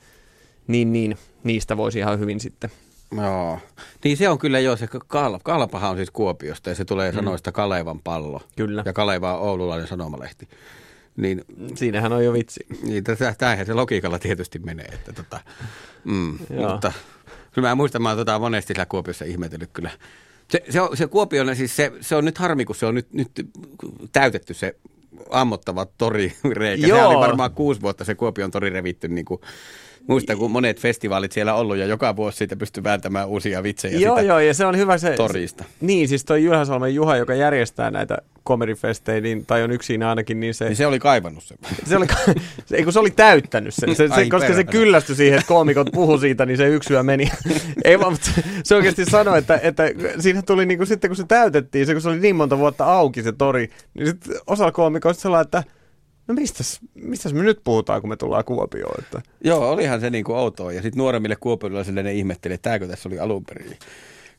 niin, 0.66 0.92
niin 0.92 1.18
niistä 1.44 1.76
voisi 1.76 1.98
ihan 1.98 2.18
hyvin 2.18 2.40
sitten. 2.40 2.70
Joo. 3.16 3.58
Niin 4.04 4.16
se 4.16 4.28
on 4.28 4.38
kyllä 4.38 4.58
jo, 4.58 4.76
se 4.76 4.86
Kal- 4.86 5.40
Kalpahan 5.42 5.90
on 5.90 5.96
siis 5.96 6.10
Kuopiosta 6.10 6.68
ja 6.68 6.74
se 6.74 6.84
tulee 6.84 7.12
sanoista 7.12 7.52
Kalevan 7.52 8.00
pallo. 8.00 8.42
Kyllä. 8.56 8.82
Ja 8.86 8.92
Kaleva 8.92 9.38
on 9.38 9.48
oululainen 9.48 9.86
sanomalehti. 9.86 10.48
Niin, 11.18 11.44
Siinähän 11.74 12.12
on 12.12 12.24
jo 12.24 12.32
vitsi. 12.32 12.66
niin 12.82 13.04
tämähän 13.38 13.66
se 13.66 13.74
logiikalla 13.74 14.18
tietysti 14.18 14.58
menee. 14.58 14.86
Että 14.86 15.12
tota, 15.12 15.40
mm, 16.04 16.38
Joo. 16.50 16.72
mutta 16.72 16.92
kyllä 17.52 17.68
mä 17.68 17.74
muistan, 17.74 18.02
mä 18.02 18.08
oon 18.08 18.18
tota 18.18 18.38
monesti 18.38 18.74
siellä 18.74 18.86
Kuopiossa 18.86 19.24
ihmetellyt 19.24 19.70
kyllä. 19.72 19.90
Se, 20.50 20.62
se, 20.70 20.80
on, 20.80 20.96
se 20.96 21.06
Kuopiolla 21.06 21.54
siis 21.54 21.76
se, 21.76 21.92
se 22.00 22.16
on 22.16 22.24
nyt 22.24 22.38
harmi, 22.38 22.64
kun 22.64 22.76
se 22.76 22.86
on 22.86 22.94
nyt, 22.94 23.12
nyt 23.12 23.30
täytetty 24.12 24.54
se 24.54 24.76
ammottava 25.30 25.86
torireikä. 25.86 26.86
Se 26.86 26.88
Joo. 26.88 27.08
oli 27.08 27.16
varmaan 27.16 27.52
kuusi 27.52 27.80
vuotta 27.80 28.04
se 28.04 28.14
Kuopion 28.14 28.50
tori 28.50 28.70
revitty 28.70 29.08
niin 29.08 29.24
kuin, 29.24 29.40
Muistan, 30.08 30.38
kun 30.38 30.50
monet 30.50 30.80
festivaalit 30.80 31.32
siellä 31.32 31.54
ollut 31.54 31.76
ja 31.76 31.86
joka 31.86 32.16
vuosi 32.16 32.38
siitä 32.38 32.56
pystyy 32.56 32.84
vääntämään 32.84 33.28
uusia 33.28 33.62
vitsejä 33.62 33.98
joo, 33.98 34.16
sitä 34.16 34.28
joo, 34.28 34.38
ja 34.38 34.54
se 34.54 34.66
on 34.66 34.76
hyvä 34.76 34.98
se... 34.98 35.14
torista. 35.16 35.64
Niin, 35.80 36.08
siis 36.08 36.24
toi 36.24 36.44
Jylhäsalmen 36.44 36.94
Juha, 36.94 37.16
joka 37.16 37.34
järjestää 37.34 37.90
näitä 37.90 38.18
komerifestejä, 38.42 39.20
niin, 39.20 39.46
tai 39.46 39.62
on 39.62 39.70
yksin 39.70 40.02
ainakin, 40.02 40.40
niin 40.40 40.54
se... 40.54 40.64
Niin 40.64 40.76
se 40.76 40.86
oli 40.86 40.98
kaivannut 40.98 41.44
sen. 41.44 41.58
Se 41.84 41.96
oli, 41.96 42.06
se, 42.66 42.76
ei 42.76 42.84
kun 42.84 42.92
se 42.92 42.98
oli 42.98 43.10
täyttänyt 43.10 43.74
sen, 43.74 43.96
se, 43.96 44.08
se, 44.08 44.14
Ai 44.14 44.28
koska 44.28 44.48
se 44.48 44.54
perhana. 44.54 44.72
kyllästyi 44.72 45.16
siihen, 45.16 45.38
että 45.38 45.48
koomikot 45.48 45.88
puhu 45.92 46.18
siitä, 46.18 46.46
niin 46.46 46.56
se 46.56 46.68
yksi 46.68 46.92
yö 46.92 47.02
meni. 47.02 47.30
ei 47.84 48.00
vaan, 48.00 48.12
mutta 48.12 48.30
se 48.62 48.74
oikeasti 48.74 49.04
sanoi, 49.04 49.38
että, 49.38 49.60
että 49.62 49.82
siinä 50.18 50.42
tuli 50.42 50.66
niinku 50.66 50.86
sitten, 50.86 51.10
kun 51.10 51.16
se 51.16 51.24
täytettiin, 51.28 51.86
se 51.86 51.92
kun 51.92 52.02
se 52.02 52.08
oli 52.08 52.20
niin 52.20 52.36
monta 52.36 52.58
vuotta 52.58 52.84
auki 52.84 53.22
se 53.22 53.32
tori, 53.32 53.70
niin 53.94 54.06
sitten 54.06 54.36
osalla 54.46 54.72
koomikoista 54.72 55.22
sellainen, 55.22 55.44
että 55.44 55.64
no 56.28 56.34
mistäs, 56.34 56.80
mistäs 56.94 57.32
me 57.32 57.42
nyt 57.42 57.60
puhutaan, 57.64 58.00
kun 58.00 58.10
me 58.10 58.16
tullaan 58.16 58.44
Kuopioon, 58.44 58.94
että 58.98 59.22
Joo, 59.44 59.70
olihan 59.70 60.00
se 60.00 60.10
niinku 60.10 60.32
outoa. 60.32 60.72
Ja 60.72 60.82
sitten 60.82 60.98
nuoremmille 60.98 61.36
kuopiolaisille 61.36 62.02
ne 62.02 62.12
ihmetteli, 62.12 62.54
että 62.54 62.70
tämäkö 62.70 62.86
tässä 62.86 63.08
oli 63.08 63.18
alun 63.18 63.44
perin. 63.44 63.78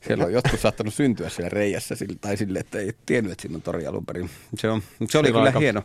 Siellä 0.06 0.24
on 0.24 0.32
jotkut 0.32 0.60
saattanut 0.60 0.94
syntyä 0.94 1.28
siellä 1.28 1.48
reijässä 1.48 1.94
tai 2.20 2.36
sille, 2.36 2.58
että 2.58 2.78
ei 2.78 2.92
tiennyt, 3.06 3.32
että 3.32 3.42
siinä 3.42 3.56
on 3.56 3.62
tori 3.62 3.86
alun 3.86 4.06
perin. 4.06 4.30
Se, 4.58 4.68
on, 4.68 4.82
se 5.08 5.18
oli 5.18 5.28
on 5.28 5.32
kyllä 5.32 5.46
aika- 5.46 5.58
hieno. 5.58 5.82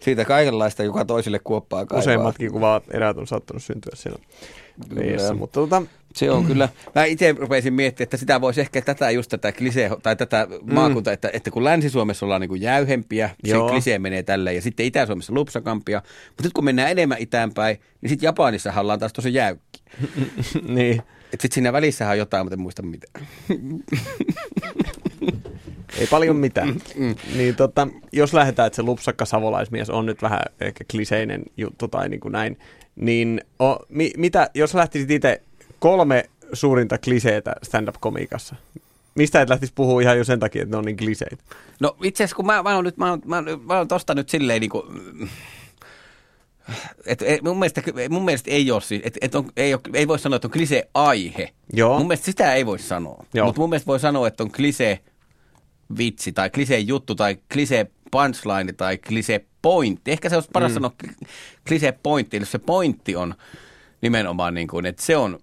Siitä 0.00 0.24
kaikenlaista, 0.24 0.82
joka 0.82 1.04
toisille 1.04 1.38
kuoppaa 1.38 1.86
kaivaa. 1.86 2.02
useimmatkin 2.02 2.52
kuvat 2.52 2.84
eräät 2.90 3.16
on 3.16 3.26
saattanut 3.26 3.62
syntyä 3.62 3.92
siellä 3.94 4.18
reijässä, 4.96 5.28
Kyllä. 5.28 5.38
mutta 5.38 5.60
tota, 5.60 5.82
Se 6.14 6.30
on 6.30 6.46
kyllä. 6.46 6.68
Mä 6.94 7.04
itse 7.04 7.34
rupesin 7.38 7.74
miettimään, 7.74 8.04
että 8.04 8.16
sitä 8.16 8.40
voisi 8.40 8.60
ehkä 8.60 8.82
tätä 8.82 9.10
just 9.10 9.30
tätä 9.30 9.52
klisee, 9.52 9.90
tai 10.02 10.16
tätä 10.16 10.46
mm. 10.62 10.74
maakunta, 10.74 11.12
että, 11.12 11.30
että 11.32 11.50
kun 11.50 11.64
Länsi-Suomessa 11.64 12.26
ollaan 12.26 12.40
niin 12.40 12.48
kuin 12.48 12.60
jäyhempiä, 12.60 13.30
Joo. 13.44 13.68
se 13.68 13.72
klisee 13.72 13.98
menee 13.98 14.22
tälleen, 14.22 14.56
ja 14.56 14.62
sitten 14.62 14.86
Itä-Suomessa 14.86 15.34
lupsakampia. 15.34 16.02
Mutta 16.28 16.42
nyt 16.42 16.52
kun 16.52 16.64
mennään 16.64 16.90
enemmän 16.90 17.18
itäänpäin, 17.20 17.78
niin 18.00 18.10
sitten 18.10 18.26
Japanissa 18.26 18.72
ollaan 18.76 18.98
taas 18.98 19.12
tosi 19.12 19.34
jäykki. 19.34 19.82
niin, 20.68 21.02
Että 21.32 21.42
sitten 21.42 21.54
siinä 21.54 21.72
välissähän 21.72 22.12
on 22.12 22.18
jotain, 22.18 22.46
mutta 22.46 22.54
en 22.54 22.60
muista 22.60 22.82
mitä. 22.82 23.06
Ei 25.98 26.06
paljon 26.06 26.36
mitään. 26.36 26.74
Niin 27.36 27.56
tota, 27.56 27.88
jos 28.12 28.34
lähdetään, 28.34 28.66
että 28.66 28.76
se 28.76 28.82
lupsakka 28.82 29.24
savolaismies 29.24 29.90
on 29.90 30.06
nyt 30.06 30.22
vähän 30.22 30.40
ehkä 30.60 30.84
kliseinen 30.90 31.42
juttu 31.56 31.88
tai 31.88 32.08
niin 32.08 32.20
kuin 32.20 32.32
näin, 32.32 32.58
niin 32.96 33.40
o, 33.62 33.76
mi, 33.88 34.10
mitä, 34.16 34.50
jos 34.54 34.74
lähtisit 34.74 35.10
itse 35.10 35.42
kolme 35.78 36.30
suurinta 36.52 36.98
kliseitä 36.98 37.54
stand-up-komiikassa, 37.62 38.54
mistä 39.14 39.40
et 39.40 39.48
lähtisi 39.48 39.72
puhua 39.74 40.00
ihan 40.00 40.18
jo 40.18 40.24
sen 40.24 40.40
takia, 40.40 40.62
että 40.62 40.74
ne 40.74 40.78
on 40.78 40.84
niin 40.84 40.96
kliseitä? 40.96 41.44
No 41.80 41.96
itse 42.02 42.24
asiassa 42.24 42.36
kun 42.36 42.46
mä, 42.46 42.62
mä 42.62 42.74
oon 42.74 42.84
nyt, 42.84 42.96
mä 42.96 43.10
oon, 43.10 43.22
mä 43.24 43.36
oon, 43.36 43.60
mä 43.64 43.78
oon 43.78 43.88
tosta 43.88 44.14
nyt 44.14 44.28
silleen 44.28 44.60
niin 44.60 44.70
kuin, 44.70 44.84
et, 47.06 47.22
et, 47.22 47.42
mun, 47.42 47.58
mielestä, 47.58 47.82
mun 48.10 48.24
mielestä 48.24 48.50
ei 48.50 48.70
ole 48.70 48.80
siis, 48.80 49.02
et, 49.04 49.18
et 49.20 49.34
on, 49.34 49.50
ei, 49.56 49.74
ole, 49.74 49.82
ei 49.94 50.08
voi 50.08 50.18
sanoa, 50.18 50.36
että 50.36 50.48
on 50.48 50.52
klise 50.52 50.88
aihe. 50.94 51.52
Joo. 51.72 51.98
Mun 51.98 52.08
mielestä 52.08 52.24
sitä 52.24 52.54
ei 52.54 52.66
voi 52.66 52.78
sanoa. 52.78 53.24
Mutta 53.44 53.60
mun 53.60 53.70
mielestä 53.70 53.86
voi 53.86 54.00
sanoa, 54.00 54.28
että 54.28 54.42
on 54.42 54.52
klise 54.52 55.00
vitsi 55.98 56.32
tai 56.32 56.50
klise 56.50 56.78
juttu 56.78 57.14
tai 57.14 57.36
klise 57.52 57.90
punchline 58.10 58.72
tai 58.72 58.98
klise 58.98 59.44
pointti. 59.62 60.10
Ehkä 60.10 60.28
se 60.28 60.34
olisi 60.36 60.50
paras 60.52 60.70
Mm. 60.70 60.74
sanoa 60.74 60.92
kli- 61.04 61.26
klise 61.68 61.92
pointti, 62.02 62.36
eli 62.36 62.46
se 62.46 62.58
pointti 62.58 63.16
on 63.16 63.34
nimenomaan 64.02 64.54
niin 64.54 64.68
kuin, 64.68 64.86
että 64.86 65.02
se 65.02 65.16
on 65.16 65.38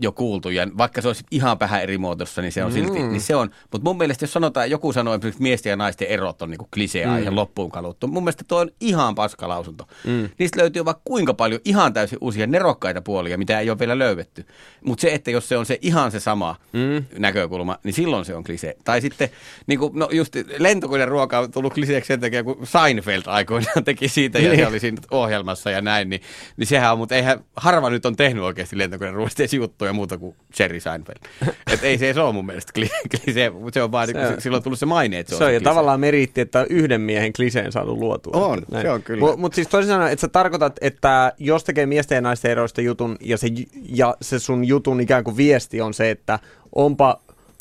jo 0.00 0.12
kuultu, 0.12 0.50
ja 0.50 0.66
vaikka 0.78 1.02
se 1.02 1.08
olisi 1.08 1.24
ihan 1.30 1.60
vähän 1.60 1.82
eri 1.82 1.98
muotossa, 1.98 2.42
niin 2.42 2.52
se 2.52 2.64
on 2.64 2.72
silti, 2.72 2.98
Mm. 2.98 3.08
niin 3.08 3.20
se 3.20 3.36
on. 3.36 3.50
Mutta 3.72 3.84
mun 3.88 3.98
mielestä, 3.98 4.22
jos 4.22 4.32
sanotaan, 4.32 4.70
joku 4.70 4.92
sanoo 4.92 5.14
esimerkiksi 5.14 5.42
miesten 5.42 5.70
ja 5.70 5.76
naisten 5.76 6.08
erot 6.08 6.42
on 6.42 6.50
niin 6.50 6.58
kuin 6.58 6.68
kliseaihe 6.74 7.30
Mm. 7.30 7.36
loppuun 7.36 7.70
kaluttu, 7.70 8.06
mun 8.08 8.22
mielestä 8.24 8.44
tuo 8.48 8.58
on 8.60 8.70
ihan 8.80 9.14
paska 9.14 9.48
lausunto. 9.48 9.84
Mm. 10.04 10.28
Niistä 10.38 10.60
löytyy 10.60 10.84
vaikka 10.84 11.02
kuinka 11.04 11.34
paljon 11.34 11.60
ihan 11.64 11.92
täysin 11.92 12.18
uusia 12.20 12.46
nerokkaita 12.46 13.02
puolia, 13.02 13.38
mitä 13.38 13.60
ei 13.60 13.70
ole 13.70 13.78
vielä 13.78 13.98
löydetty. 13.98 14.46
Mutta 14.84 15.02
se, 15.02 15.12
että 15.14 15.30
jos 15.30 15.48
se 15.48 15.56
on 15.56 15.66
se 15.66 15.78
ihan 15.80 16.10
se 16.10 16.20
sama 16.20 16.56
Mm. 16.72 17.04
näkökulma, 17.18 17.78
niin 17.84 17.94
silloin 17.94 18.24
se 18.24 18.34
on 18.34 18.44
klise. 18.44 18.76
Tai 18.84 19.00
sitten, 19.00 19.28
niin 19.66 19.78
kuin, 19.78 19.92
no 19.98 20.08
just 20.12 20.34
lentokoneen 20.58 21.08
ruoka 21.08 21.38
on 21.38 21.50
tullut 21.50 21.74
kliseeksi 21.74 22.08
sen 22.08 22.20
takia, 22.20 22.44
kun 22.44 22.58
Seinfeld 22.66 23.22
aikoinaan 23.26 23.84
teki 23.84 24.08
siitä 24.08 24.38
ja 24.38 24.48
Niin. 24.50 24.60
se 24.60 24.66
oli 24.66 24.80
siinä 24.80 24.98
ohjelmassa 25.10 25.70
ja 25.70 25.80
näin, 25.80 26.08
niin, 26.10 26.20
niin 26.56 26.66
sehän 26.66 26.92
on, 26.92 26.98
mutta 26.98 27.14
eihän 27.14 27.40
harva 27.56 27.90
nyt 27.90 28.06
on 28.06 28.16
tehnyt 28.16 28.42
oikeasti 28.44 28.78
lentokoneen 28.78 29.14
ruoasta 29.14 29.42
juttuja 29.78 29.92
muuta 29.92 30.18
kuin 30.18 30.36
Jerry 30.58 30.80
Seinfeld. 30.80 31.16
Et 31.72 31.84
ei 31.84 31.98
se 31.98 32.06
edes 32.06 32.16
ole 32.16 32.32
mun 32.32 32.46
mielestä 32.46 32.72
kli- 32.78 33.08
klise, 33.24 33.50
mutta 33.50 33.74
se 33.74 33.82
on 33.82 33.92
vaan, 33.92 34.06
Se 34.06 34.12
niin, 34.12 34.26
on- 34.26 34.40
silloin 34.40 34.58
on 34.58 34.62
tullut 34.62 34.78
se 34.78 34.86
maine, 34.86 35.18
että 35.18 35.30
se, 35.30 35.38
Se 35.38 35.44
on 35.44 35.50
klise. 35.50 35.64
tavallaan 35.64 36.00
meriitti, 36.00 36.40
että 36.40 36.66
yhden 36.70 37.00
miehen 37.00 37.32
kliseen 37.32 37.72
saanut 37.72 37.98
luotua. 37.98 38.32
On, 38.46 38.62
Näin. 38.70 38.82
se 38.86 38.90
on 38.90 39.02
kyllä. 39.02 39.20
Mutta 39.20 39.36
mut 39.36 39.54
siis 39.54 39.68
toisin 39.68 39.88
sanoen, 39.92 40.12
että 40.12 40.20
sä 40.20 40.28
tarkoitat, 40.28 40.76
että 40.80 41.32
jos 41.38 41.64
tekee 41.64 41.86
miesten 41.86 42.16
ja 42.16 42.20
naisten 42.22 42.50
eroista 42.50 42.80
jutun 42.80 43.16
ja 43.20 43.38
se, 43.38 43.48
ja 43.88 44.16
se 44.22 44.38
sun 44.38 44.64
jutun 44.64 45.00
ikään 45.00 45.24
kuin 45.24 45.36
viesti 45.36 45.80
on 45.80 45.94
se, 45.94 46.10
että 46.10 46.38
onpa 46.74 47.20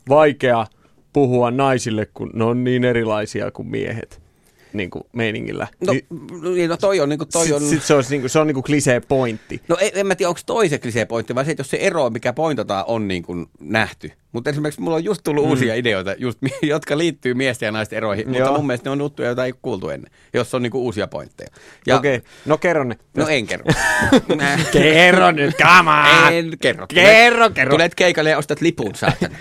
vaikea 0.09 0.65
puhua 1.13 1.51
naisille, 1.51 2.07
kun 2.13 2.29
ne 2.33 2.43
on 2.43 2.63
niin 2.63 2.83
erilaisia 2.85 3.51
kuin 3.51 3.67
miehet 3.67 4.21
niin 4.73 4.89
kuin 4.89 5.03
meiningillä. 5.13 5.67
No, 5.87 5.93
Niin 6.53 6.69
no 6.69 6.77
toi 6.77 6.99
on, 6.99 7.09
niin 7.09 7.19
kuin, 7.19 7.29
toi 7.29 7.53
on... 7.53 7.61
sit 7.61 7.83
se, 7.83 7.93
olisi, 7.93 8.09
niin 8.09 8.21
kuin, 8.21 8.29
se 8.29 8.39
on 8.39 8.47
niin 8.47 8.53
kuin 8.55 8.63
klisee 8.63 8.99
pointti. 8.99 9.61
No 9.67 9.77
en, 9.79 9.91
en 9.93 10.07
mä 10.07 10.15
tiedä, 10.15 10.29
onko 10.29 10.41
toi 10.45 10.69
se 10.69 10.77
klisee-pointti, 10.77 11.35
vaan 11.35 11.45
se, 11.45 11.51
että 11.51 11.61
jos 11.61 11.69
se 11.69 11.77
ero, 11.77 12.09
mikä 12.09 12.33
pointataan, 12.33 12.83
on 12.87 13.07
niin 13.07 13.23
kuin 13.23 13.45
nähty. 13.59 14.11
Mutta 14.31 14.49
esimerkiksi 14.49 14.81
mulla 14.81 14.95
on 14.95 15.03
just 15.03 15.21
tullut 15.23 15.43
mm. 15.43 15.49
uusia 15.49 15.75
ideoita, 15.75 16.15
just, 16.17 16.39
jotka 16.61 16.97
liittyy 16.97 17.33
miesten 17.33 17.67
ja 17.67 17.71
naisten 17.71 17.97
eroihin, 17.97 18.27
mutta 18.27 18.43
Joo. 18.43 18.57
mun 18.57 18.67
mielestä 18.67 18.89
ne 18.89 18.91
on 18.91 18.99
juttuja, 18.99 19.27
joita 19.27 19.45
ei 19.45 19.53
kuultu 19.61 19.89
ennen, 19.89 20.11
jos 20.33 20.53
on 20.53 20.61
niin 20.61 20.71
kuin 20.71 20.81
uusia 20.81 21.07
pointteja. 21.07 21.49
Ja, 21.85 21.95
Okei, 21.95 22.15
okay. 22.15 22.29
no 22.45 22.57
kerro 22.57 22.83
ne. 22.83 22.97
No 23.15 23.27
en 23.27 23.47
kerro. 23.47 23.65
Kerro 24.71 25.31
nyt, 25.31 25.55
come 25.57 25.91
on! 25.91 26.33
en 26.33 26.57
kerro. 26.59 26.87
Kerro, 26.87 27.49
kerro. 27.49 27.71
Tulet 27.71 27.95
keikalle 27.95 28.29
ja 28.29 28.37
ostat 28.37 28.61
lipun, 28.61 28.95
saatana. 28.95 29.35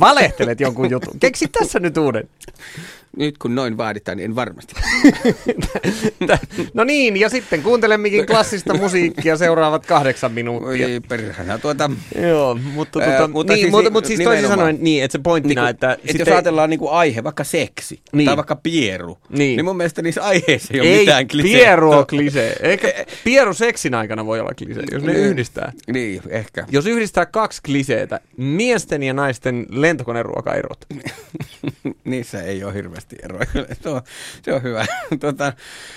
Valehtelet 0.00 0.60
jonkun 0.60 0.90
jutun. 0.90 1.20
Keksi 1.20 1.48
tässä 1.48 1.80
nyt 1.80 1.96
uuden. 1.96 2.28
Nyt 3.16 3.38
kun 3.38 3.54
noin 3.54 3.76
vaaditaan, 3.76 4.16
niin 4.16 4.24
en 4.24 4.36
varmasti. 4.36 4.74
No 6.74 6.84
niin, 6.84 7.16
ja 7.16 7.28
sitten 7.28 7.62
kuuntele 7.62 7.96
mikin 7.96 8.26
klassista 8.26 8.74
musiikkia 8.74 9.36
seuraavat 9.36 9.86
kahdeksan 9.86 10.32
minuuttia. 10.32 10.86
Oi 10.86 11.00
perhana, 11.08 11.58
tuota... 11.58 11.90
Joo, 12.22 12.54
mutta, 12.54 13.00
Ää, 13.00 13.06
tuota, 13.18 13.28
mutta 13.32 13.52
niin, 13.52 13.60
siis 13.60 13.70
mutta, 13.70 13.90
ni- 13.90 13.92
mutta 13.92 14.08
siis 14.08 14.20
toisin 14.20 14.48
sanoen 14.48 14.78
niin, 14.80 15.04
että 15.04 15.12
se 15.12 15.22
pointtina, 15.22 15.62
Niin 15.62 15.70
että, 15.70 15.92
että 15.92 16.18
jos 16.22 16.28
ajatellaan 16.28 16.70
niin 16.70 16.80
kuin 16.80 16.92
aihe, 16.92 17.24
vaikka 17.24 17.44
seksi 17.44 18.00
Niin. 18.12 18.26
tai 18.26 18.36
vaikka 18.36 18.56
pieru, 18.56 19.18
Niin. 19.28 19.38
niin. 19.38 19.56
niin 19.56 19.64
mun 19.64 19.76
mielestä 19.76 20.02
niissä 20.02 20.22
aiheissa 20.22 20.74
ei 20.74 20.80
ole 20.80 20.88
ei 20.88 20.98
mitään 20.98 21.28
kliseitä. 21.28 21.58
pieru 21.58 21.90
on 21.90 22.06
klisee. 22.06 22.56
Eikä 22.60 22.92
pieru 23.24 23.54
seksin 23.54 23.94
aikana 23.94 24.26
voi 24.26 24.40
olla 24.40 24.52
klisee, 24.58 24.84
jos 24.92 25.02
ne 25.02 25.12
Niin. 25.12 25.24
yhdistää. 25.24 25.72
Niin, 25.92 26.22
ehkä. 26.28 26.66
Jos 26.70 26.86
yhdistää 26.86 27.26
kaksi 27.26 27.62
kliseetä, 27.62 28.20
miesten 28.36 29.02
ja 29.02 29.14
naisten 29.14 29.66
lentokoneruokaerot. 29.70 30.86
Niissä 32.04 32.42
ei 32.42 32.64
ole 32.64 32.74
hirveästi 33.02 33.16
eroja. 33.22 33.66
Se 33.82 33.88
on, 33.88 34.02
se 34.42 34.52
on 34.52 34.62
hyvä. 34.62 34.86
Tota, 35.20 35.52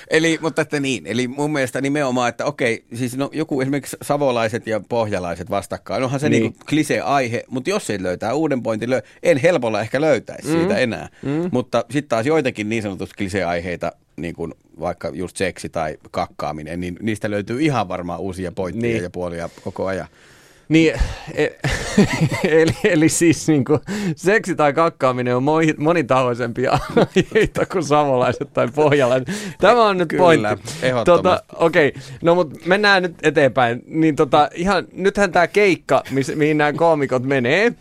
eli, 0.10 0.40
mutta 0.42 0.62
että 0.62 0.80
niin, 0.80 1.08
eli 1.08 1.28
mun 1.28 1.54
mielestä 1.54 1.82
nimenomaan, 1.82 2.30
että 2.30 2.46
okei, 2.46 2.86
siis 2.94 3.18
no, 3.18 3.30
joku 3.34 3.62
esimerkiksi 3.62 3.98
savolaiset 4.02 4.68
ja 4.68 4.80
pohjalaiset 4.90 5.50
vastakkain, 5.50 6.04
onhan 6.04 6.20
se 6.20 6.30
Niin. 6.30 6.42
niin. 6.42 6.52
niinku 6.52 6.66
klisee-aihe, 6.70 7.44
mutta 7.48 7.70
jos 7.70 7.90
ei 7.90 8.04
löytää 8.04 8.34
uuden 8.34 8.64
pointin, 8.64 8.90
löy- 8.90 9.04
en 9.24 9.38
helpolla 9.38 9.82
ehkä 9.82 10.02
löytäisi 10.02 10.48
mm. 10.48 10.54
siitä 10.54 10.78
enää. 10.78 11.10
Mm. 11.22 11.50
Mutta 11.52 11.86
sitten 11.92 12.10
taas 12.10 12.26
joitakin 12.26 12.70
niin 12.70 12.84
sanotusti 12.84 13.16
klisee-aiheita, 13.18 13.92
niin 14.18 14.36
kuin 14.36 14.54
vaikka 14.80 15.10
just 15.14 15.38
seksi 15.38 15.70
tai 15.70 15.98
kakkaaminen, 16.12 16.80
niin 16.80 16.98
niistä 17.02 17.32
löytyy 17.32 17.62
ihan 17.62 17.88
varmaan 17.88 18.20
uusia 18.20 18.52
pointteja 18.52 18.94
niin. 18.94 19.04
ja 19.04 19.10
puolia 19.10 19.50
koko 19.64 19.86
ajan. 19.86 20.08
Niin, 20.70 20.94
e- 21.34 21.48
eli, 22.62 22.72
eli 22.84 23.10
siis 23.10 23.48
niin 23.48 23.66
kuin, 23.66 23.80
seksi 24.16 24.56
tai 24.56 24.74
kakkaaminen 24.74 25.36
on 25.36 25.44
monitahoisempia 25.78 26.72
aiheita 26.96 27.66
kuin 27.66 27.84
savolaiset 27.84 28.54
tai 28.54 28.68
pohjalaiset. 28.76 29.28
Tämä 29.60 29.84
on 29.84 29.98
nyt 29.98 30.10
Kyllä, 30.10 30.22
pointti. 30.22 30.64
Tota, 31.06 31.44
Okei, 31.56 31.88
okay. 31.88 32.02
no 32.22 32.36
mutta 32.36 32.60
mennään 32.66 33.04
nyt 33.04 33.16
eteenpäin. 33.24 33.84
Niin 33.86 34.16
tota, 34.16 34.50
ihan, 34.56 34.88
nythän 34.94 35.32
tämä 35.32 35.48
keikka, 35.48 36.04
miss, 36.12 36.36
mihin 36.36 36.58
nämä 36.58 36.74
koomikot 36.74 37.24
menee, 37.24 37.74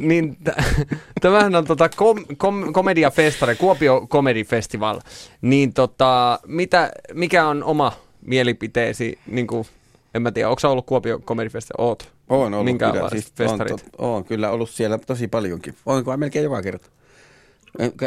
niin 0.00 0.36
t- 0.44 0.88
tämähän 1.22 1.54
on 1.54 1.64
tota 1.64 1.88
kom, 1.88 2.24
kom, 2.36 2.72
komediafestari, 2.72 3.56
Kuopio 3.56 4.06
Comedy 4.10 4.44
Festival. 4.44 5.00
Niin 5.42 5.72
tota, 5.72 6.38
mitä, 6.46 6.90
mikä 7.14 7.46
on 7.46 7.64
oma 7.64 7.92
mielipiteesi, 8.26 9.18
niin 9.26 9.46
kuin, 9.46 9.66
en 10.14 10.22
mä 10.22 10.32
tiedä, 10.32 10.48
onko 10.48 10.60
ollut 10.64 10.86
Kuopio 10.86 11.18
Comedy 11.18 11.48
Festival? 11.48 11.86
Oot. 11.86 12.12
On 12.30 12.54
ollut 12.54 12.64
Minkälaiset 12.64 13.32
kyllä, 13.34 13.48
siis 13.48 13.60
on, 13.60 13.66
tot, 13.66 13.82
on 13.98 14.24
kyllä 14.24 14.50
ollut 14.50 14.70
siellä 14.70 14.98
tosi 14.98 15.28
paljonkin. 15.28 15.74
Onko 15.86 16.16
melkein 16.16 16.44
joka 16.44 16.62
kerta. 16.62 16.90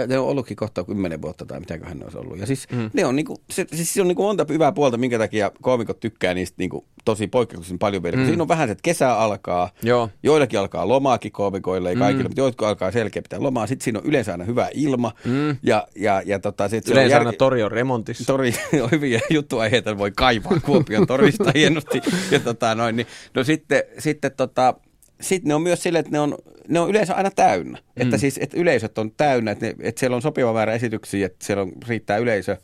Ne 0.07 0.19
on 0.19 0.27
ollutkin 0.27 0.57
kohta 0.57 0.83
kymmenen 0.83 1.21
vuotta 1.21 1.45
tai 1.45 1.59
mitäköhän 1.59 1.97
ne 1.97 2.03
olisi 2.03 2.17
ollut. 2.17 2.39
Ja 2.39 2.45
siis 2.45 2.67
mm. 2.71 2.89
ne 2.93 3.05
on 3.05 3.15
niinku, 3.15 3.35
se, 3.49 3.65
siis 3.73 3.93
se 3.93 4.01
on 4.01 4.07
niinku 4.07 4.23
monta 4.23 4.45
hyvää 4.49 4.71
puolta, 4.71 4.97
minkä 4.97 5.17
takia 5.17 5.51
koomikot 5.61 5.99
tykkää 5.99 6.33
niistä 6.33 6.55
niinku 6.57 6.85
tosi 7.05 7.27
poikkeuksellisen 7.27 7.79
paljon 7.79 8.03
vielä. 8.03 8.17
Mm. 8.17 8.25
Siinä 8.25 8.41
on 8.41 8.47
vähän 8.47 8.67
se, 8.67 8.71
että 8.71 8.81
kesä 8.83 9.13
alkaa, 9.13 9.69
Joo. 9.83 10.09
joillakin 10.23 10.59
alkaa 10.59 10.87
lomaakin 10.87 11.31
koomikoille, 11.31 11.89
ei 11.89 11.95
kaikille, 11.95 12.23
mm. 12.23 12.29
mutta 12.29 12.41
jotkut 12.41 12.67
alkaa 12.67 12.91
selkeä 12.91 13.21
pitää 13.21 13.43
lomaa. 13.43 13.67
Sitten 13.67 13.83
siinä 13.83 13.99
on 13.99 14.05
yleensä 14.05 14.31
aina 14.31 14.43
hyvä 14.43 14.69
ilma. 14.73 15.11
Mm. 15.25 15.57
Ja, 15.63 15.87
ja, 15.95 16.21
ja 16.25 16.39
tota, 16.39 16.69
sit 16.69 16.83
se 16.83 16.91
on 16.91 16.93
Yleensä 16.93 17.15
jär- 17.15 17.19
aina 17.19 17.33
tori 17.33 17.63
on 17.63 17.71
remontissa. 17.71 18.25
tori 18.25 18.53
on 18.83 18.91
hyviä 18.91 19.19
juttuaiheita, 19.29 19.97
voi 19.97 20.11
kaivaa 20.11 20.59
Kuopion 20.65 21.07
torista 21.07 21.51
hienosti. 21.55 22.01
Ja 22.31 22.39
tota, 22.39 22.75
noin, 22.75 22.95
niin, 22.95 23.07
no 23.33 23.43
sitten, 23.43 23.83
sitten 23.99 24.31
tota, 24.37 24.73
sitten 25.23 25.47
ne 25.47 25.55
on 25.55 25.61
myös 25.61 25.83
sille, 25.83 25.99
että 25.99 26.11
ne 26.11 26.19
on, 26.19 26.37
ne 26.67 26.79
on 26.79 26.89
yleensä 26.89 27.15
aina 27.15 27.31
täynnä. 27.31 27.77
Mm. 27.77 28.01
Että 28.01 28.17
siis, 28.17 28.39
että 28.41 28.57
yleisöt 28.57 28.97
on 28.97 29.11
täynnä, 29.11 29.51
että, 29.51 29.65
ne, 29.65 29.75
että 29.79 29.99
siellä 29.99 30.15
on 30.15 30.21
sopiva 30.21 30.53
määrä 30.53 30.73
esityksiä, 30.73 31.25
että 31.25 31.45
siellä 31.45 31.61
on, 31.61 31.71
riittää 31.87 32.17
yleisö. 32.17 32.57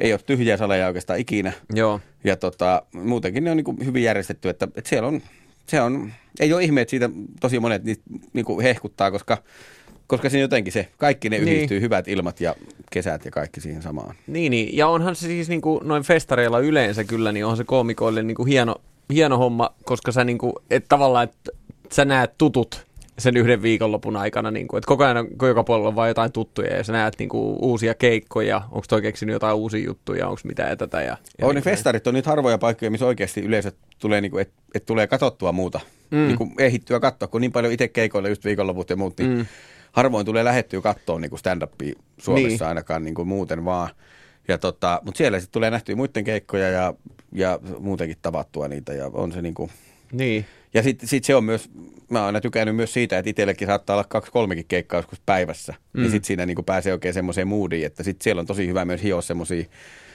Ei 0.00 0.12
ole 0.12 0.20
tyhjiä 0.26 0.56
saleja 0.56 0.86
oikeastaan 0.86 1.18
ikinä. 1.18 1.52
Joo. 1.74 2.00
Ja 2.24 2.36
tota, 2.36 2.82
muutenkin 2.92 3.44
ne 3.44 3.50
on 3.50 3.56
niin 3.56 3.84
hyvin 3.84 4.02
järjestetty, 4.02 4.48
että, 4.48 4.68
että 4.76 4.88
siellä 4.88 5.08
on, 5.08 5.22
se 5.66 5.80
on, 5.80 6.12
ei 6.40 6.52
ole 6.52 6.64
ihme, 6.64 6.80
että 6.80 6.90
siitä 6.90 7.10
tosi 7.40 7.60
monet 7.60 7.84
niitä 7.84 8.02
niin 8.32 8.44
kuin 8.44 8.62
hehkuttaa, 8.62 9.10
koska, 9.10 9.38
koska 10.06 10.30
siinä 10.30 10.42
jotenkin 10.42 10.72
se, 10.72 10.88
kaikki 10.98 11.28
ne 11.28 11.38
Niin. 11.38 11.48
yhdistyy, 11.48 11.80
hyvät 11.80 12.08
ilmat 12.08 12.40
ja 12.40 12.54
kesät 12.90 13.24
ja 13.24 13.30
kaikki 13.30 13.60
siihen 13.60 13.82
samaan. 13.82 14.14
Niin, 14.26 14.50
niin, 14.50 14.76
ja 14.76 14.88
onhan 14.88 15.16
se 15.16 15.26
siis 15.26 15.48
niin 15.48 15.60
kuin 15.60 15.88
noin 15.88 16.02
festareilla 16.02 16.58
yleensä 16.58 17.04
kyllä, 17.04 17.32
niin 17.32 17.44
onhan 17.44 17.56
se 17.56 17.64
koomikoille 17.64 18.22
niin 18.22 18.34
kuin 18.34 18.48
hieno, 18.48 18.76
hieno 19.12 19.38
homma, 19.38 19.74
koska 19.84 20.12
sä 20.12 20.24
niin 20.24 20.38
kuin, 20.38 20.52
et 20.70 20.84
tavallaan, 20.88 21.24
että 21.24 21.52
sä 21.92 22.04
näet 22.04 22.38
tutut 22.38 22.86
sen 23.18 23.36
yhden 23.36 23.62
viikonlopun 23.62 24.16
aikana, 24.16 24.50
niin 24.50 24.68
kuin, 24.68 24.78
että 24.78 24.86
koko 24.88 25.04
ajan 25.04 25.26
kun 25.38 25.48
joka 25.48 25.64
puolella 25.64 25.88
on 25.88 25.96
vain 25.96 26.08
jotain 26.08 26.32
tuttuja 26.32 26.76
ja 26.76 26.84
sä 26.84 26.92
näet 26.92 27.14
niin 27.18 27.28
kuin, 27.28 27.56
uusia 27.60 27.94
keikkoja, 27.94 28.62
onko 28.70 28.84
toi 28.88 29.02
keksinyt 29.02 29.32
jotain 29.32 29.56
uusia 29.56 29.84
juttuja, 29.84 30.28
onko 30.28 30.40
mitä 30.44 30.76
tätä. 30.76 31.02
Ja, 31.02 31.16
ja 31.38 31.46
On 31.46 31.54
niin, 31.54 31.64
festarit 31.64 32.06
on 32.06 32.14
nyt 32.14 32.26
harvoja 32.26 32.58
paikkoja, 32.58 32.90
missä 32.90 33.06
oikeasti 33.06 33.40
yleisöt 33.40 33.76
tulee, 33.98 34.20
niin 34.20 34.38
että 34.38 34.54
et 34.74 34.86
tulee 34.86 35.06
katsottua 35.06 35.52
muuta. 35.52 35.80
Mm. 36.10 36.16
Niin 36.18 36.38
kuin 36.38 36.54
ehittyä 36.58 37.00
katsoa, 37.00 37.28
kun 37.28 37.40
niin 37.40 37.52
paljon 37.52 37.72
itse 37.72 37.88
keikoilla 37.88 38.28
just 38.28 38.44
viikonloput 38.44 38.90
ja 38.90 38.96
muut, 38.96 39.18
niin 39.18 39.30
Mm. 39.30 39.46
harvoin 39.92 40.26
tulee 40.26 40.44
lähettyä 40.44 40.80
katsoa 40.80 41.20
niin 41.20 41.30
kuin 41.30 41.40
stand-upia 41.40 41.94
Suomessa 42.18 42.48
niin. 42.64 42.68
ainakaan 42.68 43.04
niin 43.04 43.14
kuin 43.14 43.28
muuten 43.28 43.64
vaan. 43.64 43.88
Ja 44.48 44.58
tota, 44.58 45.00
mutta 45.04 45.18
siellä 45.18 45.40
sitten 45.40 45.52
tulee 45.52 45.70
nähtyä 45.70 45.96
muiden 45.96 46.24
keikkoja 46.24 46.68
ja, 46.68 46.94
ja 47.32 47.58
muutenkin 47.78 48.16
tavattua 48.22 48.68
niitä 48.68 48.92
ja 48.92 49.10
on 49.12 49.32
se 49.32 49.42
niin 49.42 49.54
kuin, 49.54 49.70
niin. 50.12 50.46
Ja 50.74 50.82
sitten 50.82 51.08
sit 51.08 51.24
se 51.24 51.34
on 51.34 51.44
myös, 51.44 51.70
mä 52.10 52.18
oon 52.18 52.26
aina 52.26 52.40
tykännyt 52.40 52.76
myös 52.76 52.92
siitä, 52.92 53.18
että 53.18 53.30
itsellekin 53.30 53.66
saattaa 53.66 53.96
olla 53.96 54.04
kaksi 54.04 54.32
kolmekin 54.32 54.64
keikkaa 54.68 54.98
joskus 54.98 55.20
päivässä. 55.26 55.74
Mm. 55.92 56.00
Niin 56.00 56.10
sitten 56.10 56.26
siinä 56.26 56.46
niin 56.46 56.64
pääsee 56.66 56.92
oikein 56.92 57.14
semmoiseen 57.14 57.48
moodiin, 57.48 57.86
että 57.86 58.02
sitten 58.02 58.24
siellä 58.24 58.40
on 58.40 58.46
tosi 58.46 58.66
hyvä 58.66 58.84
myös 58.84 59.02
hioa 59.02 59.22
semmoisia 59.22 59.64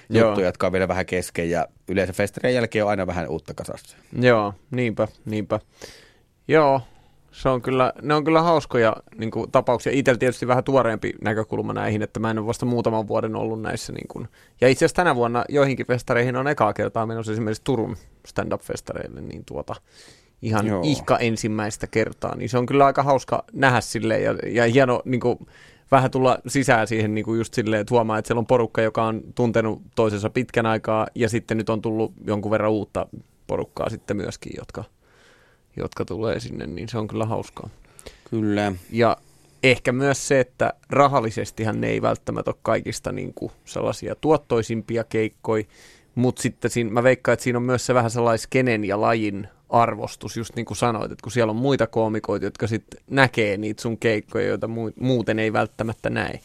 Joo. 0.09 0.27
juttuja, 0.27 0.47
jotka 0.47 0.67
on 0.67 0.74
vielä 0.74 0.88
vähän 0.88 1.05
kesken 1.05 1.50
ja 1.50 1.67
yleensä 1.88 2.13
festarien 2.13 2.55
jälkeen 2.55 2.85
on 2.85 2.89
aina 2.89 3.07
vähän 3.07 3.27
uutta 3.27 3.53
kasassa. 3.53 3.97
Joo, 4.19 4.53
niinpä, 4.71 5.07
niinpä. 5.25 5.59
Joo, 6.47 6.81
se 7.31 7.50
on 7.50 7.62
kyllä, 7.62 7.93
ne 8.01 8.13
on 8.13 8.24
kyllä 8.24 8.41
hauskoja 8.41 8.95
niin 9.15 9.31
kuin, 9.31 9.51
tapauksia. 9.51 9.91
Itsellä 9.95 10.17
tietysti 10.17 10.47
vähän 10.47 10.63
tuoreempi 10.63 11.13
näkökulma 11.21 11.74
näihin, 11.74 12.01
että 12.01 12.19
mä 12.19 12.31
en 12.31 12.39
ole 12.39 12.47
vasta 12.47 12.65
muutaman 12.65 13.07
vuoden 13.07 13.35
ollut 13.35 13.62
näissä. 13.62 13.93
Niin 13.93 14.07
kuin. 14.07 14.27
Ja 14.62 14.67
itse 14.67 14.85
asiassa 14.85 14.95
tänä 14.95 15.15
vuonna 15.15 15.45
joihinkin 15.50 15.88
festareihin 15.88 16.35
on 16.35 16.47
ekaa 16.47 16.74
kertaa 16.74 17.05
menossa 17.05 17.31
esimerkiksi 17.31 17.63
Turun 17.63 17.97
stand-up-festareille, 18.27 19.21
niin 19.21 19.45
tuota, 19.45 19.75
ihan 20.42 20.68
Joo. 20.68 20.82
Ihka 20.86 21.18
ensimmäistä 21.18 21.88
kertaa. 21.88 22.36
Niin 22.36 22.50
se 22.50 22.58
on 22.58 22.65
kyllä 22.65 22.86
aika 22.86 23.04
hauska 23.04 23.44
nähdä 23.54 23.82
silleen 23.82 24.24
ja, 24.24 24.36
ja 24.51 24.65
hieno 24.65 25.01
niin 25.06 25.22
kuin, 25.22 25.39
vähän 25.92 26.12
tulla 26.12 26.38
sisään 26.48 26.88
siihen 26.88 27.15
niin 27.15 27.25
kuin 27.25 27.38
just 27.38 27.54
silleen, 27.54 27.82
että 27.82 27.94
huomaa, 27.94 28.18
että 28.18 28.27
siellä 28.27 28.39
on 28.39 28.46
porukka, 28.46 28.82
joka 28.82 29.04
on 29.04 29.22
tuntenut 29.36 29.82
toisensa 29.96 30.30
pitkän 30.30 30.65
aikaa, 30.65 31.08
ja 31.15 31.30
sitten 31.30 31.58
nyt 31.58 31.70
on 31.70 31.82
tullut 31.82 32.13
jonkun 32.27 32.51
verran 32.51 32.72
uutta 32.72 33.08
porukkaa 33.48 33.89
sitten 33.89 34.18
myöskin, 34.18 34.54
jotka, 34.58 34.84
jotka 35.77 36.06
tulee 36.06 36.39
sinne, 36.39 36.68
niin 36.68 36.89
se 36.89 36.98
on 36.98 37.08
kyllä 37.08 37.25
hauskaa. 37.25 37.70
Kyllä. 38.30 38.74
Ja 38.92 39.18
ehkä 39.63 39.92
myös 39.92 40.27
se, 40.27 40.39
että 40.39 40.74
rahallisestihan 40.89 41.82
ne 41.82 41.88
ei 41.88 42.01
välttämättä 42.01 42.51
ole 42.51 42.60
kaikista 42.62 43.12
niin 43.12 43.34
kuin 43.34 43.51
sellaisia 43.65 44.15
tuottoisimpia 44.15 45.04
keikkoja, 45.04 45.63
mutta 46.15 46.42
sitten 46.42 46.72
siinä, 46.72 46.92
mä 46.92 47.04
veikkaan, 47.04 47.34
että 47.34 47.44
siinä 47.44 47.58
on 47.58 47.63
myös 47.63 47.86
se 47.86 47.94
vähän 47.94 48.12
sellainen 48.12 48.39
skenen 48.39 48.86
ja 48.86 49.01
lajin 49.01 49.48
arvostus, 49.82 50.38
just 50.38 50.55
niin 50.55 50.65
kuin 50.65 50.77
sanoit, 50.77 51.12
että 51.12 51.24
kun 51.24 51.32
siellä 51.32 51.51
on 51.51 51.55
muita 51.55 51.88
koomikoita, 51.88 52.46
jotka 52.46 52.67
sitten 52.67 53.01
näkee 53.10 53.58
niitä 53.58 53.82
sun 53.82 53.98
keikkoja, 53.98 54.48
joita 54.48 54.70
muuten 55.00 55.39
ei 55.39 55.53
välttämättä 55.53 56.10
näe. 56.10 56.39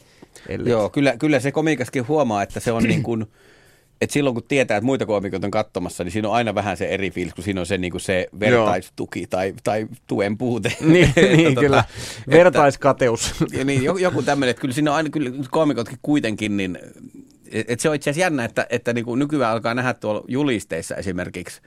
Eli... 0.49 0.71
Joo, 0.71 0.89
kyllä, 0.89 1.17
kyllä 1.17 1.41
se 1.41 1.53
komiikaskin 1.53 2.09
huomaa, 2.09 2.43
että 2.43 2.61
se 2.61 2.73
on 2.73 2.83
niin 2.83 3.03
kuin, 3.03 3.27
että 4.01 4.15
silloin 4.15 4.35
kun 4.35 4.45
tietää, 4.49 4.77
että 4.77 4.85
muita 4.85 5.07
koomikoita 5.07 5.47
on 5.47 5.51
katsomassa, 5.51 6.05
niin 6.05 6.13
siinä 6.13 6.29
on 6.29 6.35
aina 6.35 6.55
vähän 6.55 6.77
se 6.77 6.87
eri 6.87 7.11
fiilis, 7.11 7.35
kun 7.35 7.45
siinä 7.45 7.61
on 7.61 7.67
se, 7.67 7.79
niin 7.79 7.91
kuin 7.91 8.01
se 8.01 8.29
vertaistuki 8.41 9.27
tai, 9.27 9.55
tai 9.65 9.87
tuen 10.07 10.39
puute. 10.39 10.73
Niin, 10.81 11.09
että, 11.09 11.21
niin 11.37 11.55
tota, 11.55 11.61
kyllä. 11.61 11.85
Vertaiskateus. 12.31 13.35
Että, 13.43 13.57
ja 13.59 13.65
niin, 13.65 13.85
joku 13.85 14.23
tämmöinen, 14.23 14.51
että 14.51 14.61
kyllä 14.61 14.75
siinä 14.75 14.91
on 14.91 14.97
aina 14.97 15.11
kyllä 15.11 15.31
koomikotkin 15.51 15.99
kuitenkin, 16.03 16.57
niin 16.57 16.79
että 17.53 17.83
se 17.83 17.89
on 17.89 17.95
itse 17.95 18.11
asiassa 18.11 18.25
jännä, 18.25 18.45
että, 18.45 18.67
että 18.71 18.93
niin 18.93 19.05
kuin 19.05 19.19
nykyään 19.19 19.53
alkaa 19.53 19.75
nähdä 19.75 19.95
tuolla 19.95 20.25
julisteissa 20.29 20.97
esimerkiksi, 20.97 21.61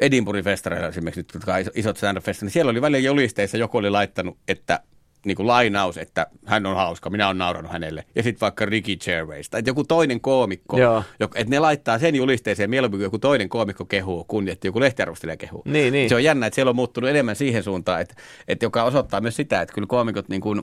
Edinburghin 0.00 0.44
festareilla 0.44 0.88
esimerkiksi, 0.88 1.20
nyt, 1.20 1.34
jotka 1.34 1.54
isot 1.74 1.96
stand 1.96 2.18
niin 2.40 2.50
siellä 2.50 2.70
oli 2.70 2.80
välillä 2.80 3.06
julisteissa, 3.06 3.56
joku 3.56 3.78
oli 3.78 3.90
laittanut, 3.90 4.38
että 4.48 4.80
niin 5.26 5.36
kuin 5.36 5.46
lainaus, 5.46 5.96
että 5.96 6.26
hän 6.46 6.66
on 6.66 6.76
hauska, 6.76 7.10
minä 7.10 7.26
olen 7.26 7.38
naurannut 7.38 7.72
hänelle. 7.72 8.04
Ja 8.14 8.22
sitten 8.22 8.40
vaikka 8.40 8.64
Ricky 8.64 8.96
Gervais, 8.96 9.50
tai 9.50 9.62
joku 9.66 9.84
toinen 9.84 10.20
koomikko, 10.20 10.76
joka, 11.20 11.38
että 11.38 11.50
ne 11.50 11.58
laittaa 11.58 11.98
sen 11.98 12.14
julisteeseen 12.14 12.70
mieluummin, 12.70 12.98
kun 12.98 13.04
joku 13.04 13.18
toinen 13.18 13.48
koomikko 13.48 13.84
kehuu, 13.84 14.24
kun 14.24 14.48
että 14.48 14.66
joku 14.66 14.80
lehtiarvostelija 14.80 15.36
kehuu. 15.36 15.62
Niin, 15.64 15.92
niin. 15.92 16.08
Se 16.08 16.14
on 16.14 16.24
jännä, 16.24 16.46
että 16.46 16.54
siellä 16.54 16.70
on 16.70 16.76
muuttunut 16.76 17.10
enemmän 17.10 17.36
siihen 17.36 17.62
suuntaan, 17.62 18.00
että, 18.00 18.14
että 18.48 18.64
joka 18.64 18.82
osoittaa 18.82 19.20
myös 19.20 19.36
sitä, 19.36 19.60
että 19.62 19.74
kyllä 19.74 19.86
koomikot 19.86 20.28
niin 20.28 20.40
kuin, 20.40 20.62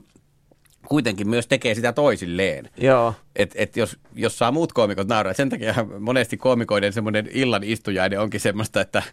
kuitenkin 0.89 1.29
myös 1.29 1.47
tekee 1.47 1.75
sitä 1.75 1.93
toisilleen. 1.93 2.69
Joo. 2.77 3.13
Et, 3.35 3.51
et 3.55 3.77
jos, 3.77 3.97
jos 4.15 4.37
saa 4.37 4.51
muut 4.51 4.73
koomikot 4.73 5.07
nauraa, 5.07 5.33
sen 5.33 5.49
takia 5.49 5.73
monesti 5.99 6.37
koomikoiden 6.37 6.93
semmoinen 6.93 7.29
illan 7.33 7.63
istujainen 7.63 8.19
onkin 8.19 8.39
semmoista, 8.39 8.81
että 8.81 9.03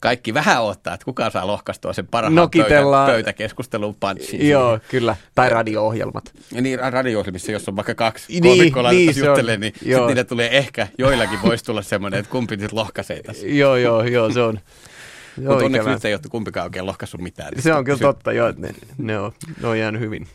kaikki 0.00 0.34
vähän 0.34 0.62
ottaa, 0.62 0.94
että 0.94 1.04
kuka 1.04 1.30
saa 1.30 1.46
lohkastua 1.46 1.92
sen 1.92 2.06
parhaan 2.06 2.50
pöytä, 2.50 3.06
pöytäkeskustelun 3.06 3.94
punchiin. 3.94 4.48
Joo, 4.48 4.78
kyllä. 4.90 5.16
Tai 5.34 5.50
radio-ohjelmat. 5.50 6.32
Ja 6.52 6.62
niin, 6.62 6.78
radio-ohjelmissa, 6.92 7.52
jos 7.52 7.68
on 7.68 7.76
vaikka 7.76 7.94
kaksi 7.94 8.32
niin, 8.32 8.42
koomikkoa 8.42 8.90
niin, 8.90 9.14
juttelee, 9.16 9.56
niin 9.56 9.72
sitten 9.78 10.06
niille 10.06 10.24
tulee 10.24 10.56
ehkä, 10.58 10.88
joillakin 10.98 11.38
voisi 11.42 11.64
tulla 11.64 11.82
semmoinen, 11.82 12.20
että 12.20 12.30
kumpi 12.30 12.56
nyt 12.56 12.72
lohkaisee 12.72 13.22
tässä. 13.22 13.46
joo, 13.62 13.76
joo, 13.76 14.02
joo, 14.04 14.30
se 14.32 14.40
on. 14.40 14.60
Mutta 15.36 15.64
onneksi 15.64 15.88
nyt 15.88 16.04
ei 16.04 16.14
ole 16.14 16.20
kumpikaan 16.30 16.64
oikein 16.64 16.86
lohkaissut 16.86 17.20
mitään. 17.20 17.52
Se 17.58 17.74
on 17.74 17.84
kyllä 17.84 17.98
totta, 17.98 18.32
joo, 18.32 18.48
että 18.48 18.62
ne, 18.62 18.74
ne, 18.98 19.18
on, 19.18 19.32
ne 19.62 19.68
on 19.68 19.78
jäänyt 19.78 20.00
hyvin. 20.00 20.26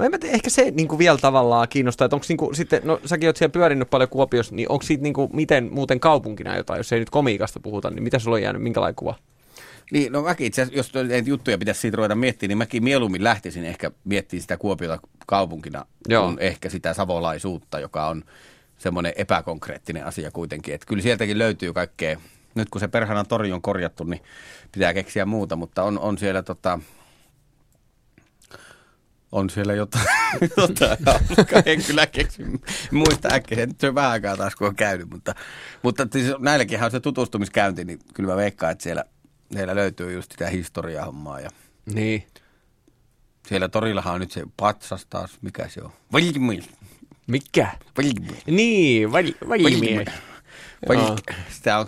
No 0.00 0.04
en 0.04 0.10
mä 0.10 0.18
tiedä, 0.18 0.34
ehkä 0.34 0.50
se 0.50 0.70
niin 0.70 0.88
kuin 0.88 0.98
vielä 0.98 1.18
tavallaan 1.18 1.68
kiinnostaa, 1.68 2.04
että 2.04 2.16
onko 2.16 2.26
niin 2.28 2.36
kuin, 2.36 2.54
sitten, 2.54 2.80
no 2.84 3.00
säkin 3.04 3.28
oot 3.28 3.36
siellä 3.36 3.52
pyörinyt 3.52 3.90
paljon 3.90 4.08
Kuopiossa, 4.08 4.54
niin 4.54 4.68
onko 4.68 4.82
siitä 4.82 5.02
niin 5.02 5.14
kuin, 5.14 5.30
miten 5.32 5.68
muuten 5.72 6.00
kaupunkina 6.00 6.56
jotain, 6.56 6.78
jos 6.78 6.92
ei 6.92 6.98
nyt 6.98 7.10
komiikasta 7.10 7.60
puhuta, 7.60 7.90
niin 7.90 8.02
mitä 8.02 8.18
sulla 8.18 8.34
on 8.34 8.42
jäänyt, 8.42 8.62
minkälainen 8.62 8.94
kuva? 8.94 9.14
Niin, 9.92 10.12
no 10.12 10.22
mäkin 10.22 10.46
itse 10.46 10.62
asiassa, 10.62 10.98
jos 10.98 11.26
juttuja 11.26 11.58
pitäisi 11.58 11.80
siitä 11.80 11.96
ruveta 11.96 12.14
miettimään, 12.14 12.48
niin 12.48 12.58
mäkin 12.58 12.84
mieluummin 12.84 13.24
lähtisin 13.24 13.64
ehkä 13.64 13.90
miettimään 14.04 14.42
sitä 14.42 14.56
Kuopiota 14.56 14.98
kaupunkina, 15.26 15.86
Joo. 16.08 16.24
kuin 16.24 16.38
ehkä 16.38 16.68
sitä 16.68 16.94
savolaisuutta, 16.94 17.80
joka 17.80 18.06
on 18.06 18.24
semmoinen 18.78 19.12
epäkonkreettinen 19.16 20.06
asia 20.06 20.30
kuitenkin. 20.30 20.74
Että 20.74 20.86
kyllä 20.86 21.02
sieltäkin 21.02 21.38
löytyy 21.38 21.72
kaikkea, 21.72 22.20
nyt 22.54 22.70
kun 22.70 22.80
se 22.80 22.88
perhana 22.88 23.24
tori 23.24 23.52
on 23.52 23.62
korjattu, 23.62 24.04
niin 24.04 24.22
pitää 24.72 24.94
keksiä 24.94 25.26
muuta, 25.26 25.56
mutta 25.56 25.82
on, 25.82 25.98
on 25.98 26.18
siellä 26.18 26.42
tota, 26.42 26.78
on 29.32 29.50
siellä 29.50 29.74
jotain, 29.74 30.06
jotain. 30.56 30.98
En 31.66 31.84
kyllä 31.84 32.06
keksi 32.06 32.42
muista 32.90 33.28
äkkiä. 33.32 33.66
Nyt 33.66 33.80
se 33.80 33.88
on 33.88 33.94
vähän 33.94 34.10
aikaa 34.10 34.36
taas, 34.36 34.56
kun 34.56 34.66
on 34.66 34.76
käynyt. 34.76 35.10
Mutta, 35.10 35.34
mutta 35.82 36.06
siis 36.12 36.34
näilläkin 36.38 36.84
on 36.84 36.90
se 36.90 37.00
tutustumiskäynti, 37.00 37.84
niin 37.84 37.98
kyllä 38.14 38.30
mä 38.30 38.36
veikkaan, 38.36 38.72
että 38.72 38.82
siellä, 38.82 39.04
siellä 39.52 39.74
löytyy 39.74 40.12
just 40.12 40.32
sitä 40.32 40.46
historiahommaa. 40.48 41.40
Ja 41.40 41.50
niin. 41.94 42.26
Siellä 43.48 43.68
torillahan 43.68 44.14
on 44.14 44.20
nyt 44.20 44.32
se 44.32 44.44
patsas 44.56 45.06
taas. 45.06 45.38
Mikä 45.42 45.68
se 45.68 45.82
on? 45.82 45.92
Valjimil. 46.12 46.62
Mikä? 47.26 47.68
Valjimil. 47.98 48.36
Niin, 48.46 49.12
valjimil. 49.12 50.04
Sitä 51.48 51.78
on 51.78 51.86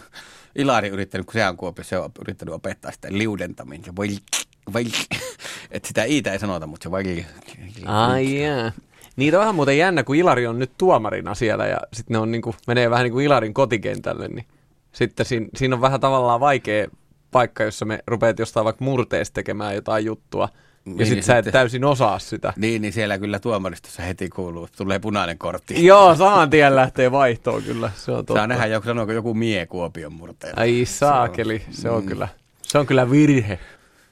Ilari 0.57 0.89
yrittänyt, 0.89 1.27
kun 1.27 1.33
se 1.33 1.49
on 1.49 1.57
Kuopio, 1.57 1.85
se 1.85 1.99
on 1.99 2.11
yrittänyt 2.21 2.55
opettaa 2.55 2.93
sitä 2.93 3.09
liudentamista. 3.11 3.93
Että 5.71 5.89
sitä 5.89 6.05
iitä 6.05 6.33
ei 6.33 6.39
sanota, 6.39 6.67
mutta 6.67 6.85
se 6.85 6.91
vai... 6.91 7.25
Ai 7.87 8.41
jää. 8.41 8.73
Niitä 9.17 9.41
onhan 9.41 9.55
muuten 9.55 9.79
jännä, 9.79 10.05
kun 10.05 10.17
Ilari 10.17 10.47
on 10.47 10.59
nyt 10.59 10.73
tuomarina 10.79 11.35
siellä 11.35 11.67
ja 11.67 11.79
sitten 11.93 12.15
ne 12.15 12.19
on 12.19 12.31
niinku, 12.31 12.55
menee 12.67 12.91
vähän 12.91 13.05
niin 13.05 13.13
kuin 13.13 13.27
Ilarin 13.27 13.55
kotikentälle, 13.55 14.29
niin 14.29 14.47
sitten 14.93 15.27
siinä, 15.27 15.47
siinä 15.57 15.75
on 15.75 15.81
vähän 15.81 16.01
tavallaan 16.01 16.41
vaikea 16.41 16.89
paikka, 17.31 17.65
jossa 17.65 17.85
me 17.85 17.99
rupeat 18.07 18.39
jostain 18.39 18.65
vaikka 18.65 18.85
murteesta 18.85 19.35
tekemään 19.35 19.75
jotain 19.75 20.05
juttua, 20.05 20.49
ja 20.87 20.93
niin, 20.93 21.07
sitten 21.07 21.23
sä 21.23 21.39
et 21.39 21.45
sitten, 21.45 21.61
täysin 21.61 21.85
osaa 21.85 22.19
sitä. 22.19 22.53
Niin, 22.57 22.83
niin 22.83 22.93
siellä 22.93 23.19
kyllä 23.19 23.39
tuomaristossa 23.39 24.03
heti 24.03 24.29
kuuluu, 24.29 24.69
tulee 24.77 24.99
punainen 24.99 25.39
kortti. 25.39 25.87
Joo, 25.87 26.15
saman 26.15 26.51
tien 26.51 26.77
lähtee 26.77 27.13
vaihtoon 27.13 27.63
kyllä, 27.63 27.91
se 27.97 28.11
on 28.11 28.17
totta. 28.17 28.35
Saa 28.35 28.47
nähdä, 28.47 28.67
joku 28.67 28.87
sanooko 28.87 29.13
joku 29.13 29.35
mie 29.35 29.67
Kuopion 29.67 30.13
murteella. 30.13 30.61
Ai 30.61 30.85
saakeli, 30.85 31.63
se 31.71 31.91
on, 31.91 32.03
mm. 32.03 32.09
kyllä, 32.09 32.29
se 32.63 32.79
on 32.79 32.87
kyllä 32.87 33.11
virhe. 33.11 33.59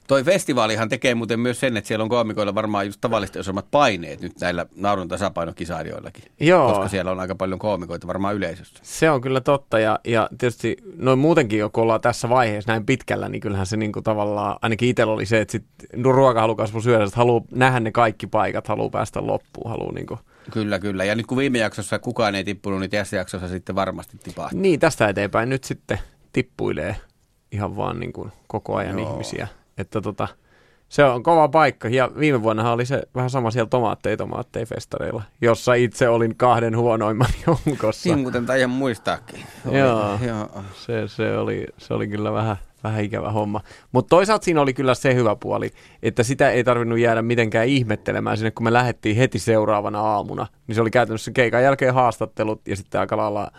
Toi 0.07 0.23
festivaalihan 0.23 0.89
tekee 0.89 1.15
muuten 1.15 1.39
myös 1.39 1.59
sen, 1.59 1.77
että 1.77 1.87
siellä 1.87 2.03
on 2.03 2.09
koomikoilla 2.09 2.55
varmaan 2.55 2.85
just 2.85 3.01
tavallisesti 3.01 3.39
isommat 3.39 3.65
paineet 3.71 4.21
nyt 4.21 4.39
näillä 4.41 4.65
naurun 4.75 5.07
tasapainokisailijoillakin. 5.07 6.23
Joo. 6.39 6.69
Koska 6.69 6.87
siellä 6.87 7.11
on 7.11 7.19
aika 7.19 7.35
paljon 7.35 7.59
koomikoita 7.59 8.07
varmaan 8.07 8.35
yleisössä. 8.35 8.79
Se 8.81 9.09
on 9.09 9.21
kyllä 9.21 9.41
totta 9.41 9.79
ja, 9.79 9.99
ja 10.07 10.29
tietysti 10.37 10.77
noin 10.97 11.19
muutenkin, 11.19 11.71
kun 11.73 11.83
ollaan 11.83 12.01
tässä 12.01 12.29
vaiheessa 12.29 12.71
näin 12.71 12.85
pitkällä, 12.85 13.29
niin 13.29 13.41
kyllähän 13.41 13.65
se 13.65 13.77
niinku 13.77 14.01
tavallaan, 14.01 14.57
ainakin 14.61 14.89
itsellä 14.89 15.13
oli 15.13 15.25
se, 15.25 15.41
että 15.41 15.51
sit 15.51 15.65
ruokahalukasvu 16.03 16.81
syödä, 16.81 17.03
että 17.03 17.17
haluaa 17.17 17.43
nähdä 17.51 17.79
ne 17.79 17.91
kaikki 17.91 18.27
paikat, 18.27 18.67
haluaa 18.67 18.89
päästä 18.89 19.27
loppuun, 19.27 19.69
haluaa 19.69 19.93
niinku 19.93 20.19
Kyllä, 20.51 20.79
kyllä. 20.79 21.03
Ja 21.03 21.15
nyt 21.15 21.25
kun 21.25 21.37
viime 21.37 21.57
jaksossa 21.57 21.99
kukaan 21.99 22.35
ei 22.35 22.43
tippunut, 22.43 22.79
niin 22.79 22.89
tässä 22.89 23.17
jaksossa 23.17 23.47
sitten 23.47 23.75
varmasti 23.75 24.17
tipahtaa. 24.23 24.59
Niin, 24.61 24.79
tästä 24.79 25.09
eteenpäin 25.09 25.49
nyt 25.49 25.63
sitten 25.63 25.99
tippuilee 26.33 26.95
ihan 27.51 27.77
vaan 27.77 27.99
niin 27.99 28.13
kuin 28.13 28.31
koko 28.47 28.75
ajan 28.75 28.99
Joo. 28.99 29.11
ihmisiä. 29.11 29.47
Että 29.77 30.01
tota, 30.01 30.27
se 30.91 31.03
on 31.03 31.23
kova 31.23 31.47
paikka. 31.47 31.87
Ja 31.87 32.11
viime 32.19 32.43
vuonna 32.43 32.71
oli 32.71 32.85
se 32.85 33.03
vähän 33.15 33.29
sama 33.29 33.51
siellä 33.51 33.69
tomaatteja 33.69 34.17
tomaatteja 34.17 34.65
festareilla, 34.65 35.23
jossa 35.41 35.73
itse 35.73 36.09
olin 36.09 36.35
kahden 36.35 36.77
huonoimman 36.77 37.29
joukossa. 37.47 38.09
Niin 38.09 38.19
muuten 38.19 38.45
taidan 38.45 38.69
muistaakin. 38.69 39.39
Oli, 39.65 39.79
joo, 39.79 40.19
joo. 40.27 40.63
Se, 40.73 41.07
se, 41.07 41.37
oli, 41.37 41.67
se 41.77 41.93
oli 41.93 42.07
kyllä 42.07 42.33
vähän, 42.33 42.55
vähän 42.83 43.03
ikävä 43.03 43.31
homma. 43.31 43.61
Mutta 43.91 44.09
toisaalta 44.09 44.45
siinä 44.45 44.61
oli 44.61 44.73
kyllä 44.73 44.93
se 44.93 45.15
hyvä 45.15 45.35
puoli, 45.35 45.71
että 46.03 46.23
sitä 46.23 46.51
ei 46.51 46.63
tarvinnut 46.63 46.99
jäädä 46.99 47.21
mitenkään 47.21 47.67
ihmettelemään 47.67 48.37
sinne, 48.37 48.51
kun 48.51 48.63
me 48.63 48.73
lähdettiin 48.73 49.15
heti 49.15 49.39
seuraavana 49.39 50.01
aamuna. 50.01 50.47
Niin 50.67 50.75
se 50.75 50.81
oli 50.81 50.91
käytännössä 50.91 51.31
keikan 51.31 51.63
jälkeen 51.63 51.93
haastattelut 51.93 52.67
ja 52.67 52.75
sitten 52.75 53.01
aika 53.01 53.17
lailla 53.17 53.51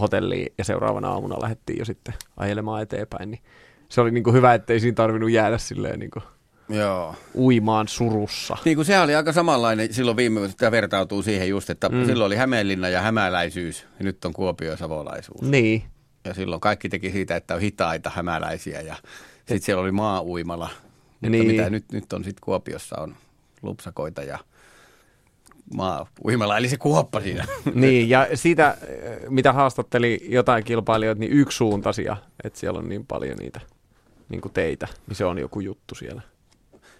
hotelliin 0.00 0.52
ja 0.58 0.64
seuraavana 0.64 1.10
aamuna 1.10 1.42
lähdettiin 1.42 1.78
jo 1.78 1.84
sitten 1.84 2.14
ajelemaan 2.36 2.82
eteenpäin. 2.82 3.30
Niin 3.30 3.40
se 3.88 4.00
oli 4.00 4.10
niin 4.10 4.24
kuin 4.24 4.34
hyvä, 4.34 4.54
ettei 4.54 4.80
siinä 4.80 4.94
tarvinnut 4.94 5.30
jäädä 5.30 5.58
silleen 5.58 5.98
niin 5.98 6.10
kuin 6.10 6.22
Joo. 6.68 7.14
uimaan 7.34 7.88
surussa. 7.88 8.56
Niin 8.64 8.76
kuin 8.76 8.84
se 8.84 9.00
oli 9.00 9.14
aika 9.14 9.32
samanlainen 9.32 9.94
silloin 9.94 10.16
viime 10.16 10.40
vuonna, 10.40 10.54
tämä 10.58 10.70
vertautuu 10.70 11.22
siihen 11.22 11.48
just, 11.48 11.70
että 11.70 11.88
mm. 11.88 12.06
silloin 12.06 12.26
oli 12.26 12.36
Hämeenlinna 12.36 12.88
ja 12.88 13.00
hämäläisyys, 13.00 13.86
ja 13.98 14.04
nyt 14.04 14.24
on 14.24 14.32
Kuopio 14.32 14.70
ja 14.70 14.76
savolaisuus. 14.76 15.42
Niin. 15.42 15.82
Ja 16.24 16.34
silloin 16.34 16.60
kaikki 16.60 16.88
teki 16.88 17.10
siitä, 17.10 17.36
että 17.36 17.54
on 17.54 17.60
hitaita 17.60 18.10
hämäläisiä, 18.14 18.80
ja 18.80 18.96
sitten 19.38 19.62
siellä 19.62 19.82
oli 19.82 19.92
maa-uimala. 19.92 20.70
Mutta 21.10 21.28
niin. 21.28 21.46
mitä 21.46 21.70
nyt, 21.70 21.92
nyt 21.92 22.12
on 22.12 22.24
sitten 22.24 22.44
Kuopiossa 22.44 23.00
on 23.00 23.16
lupsakoita 23.62 24.22
ja 24.22 24.38
maa-uimala, 25.74 26.58
eli 26.58 26.68
se 26.68 26.76
kuoppa 26.76 27.20
siinä. 27.20 27.44
niin, 27.74 28.08
ja 28.08 28.26
siitä, 28.34 28.76
mitä 29.28 29.52
haastatteli 29.52 30.20
jotain 30.28 30.64
kilpailijoita, 30.64 31.20
niin 31.20 31.32
yksisuuntaisia, 31.32 32.16
että 32.44 32.58
siellä 32.58 32.78
on 32.78 32.88
niin 32.88 33.06
paljon 33.06 33.36
niitä 33.36 33.60
niin 34.28 34.40
kuin 34.40 34.52
teitä, 34.52 34.88
niin 35.06 35.16
se 35.16 35.24
on 35.24 35.38
joku 35.38 35.60
juttu 35.60 35.94
siellä. 35.94 36.22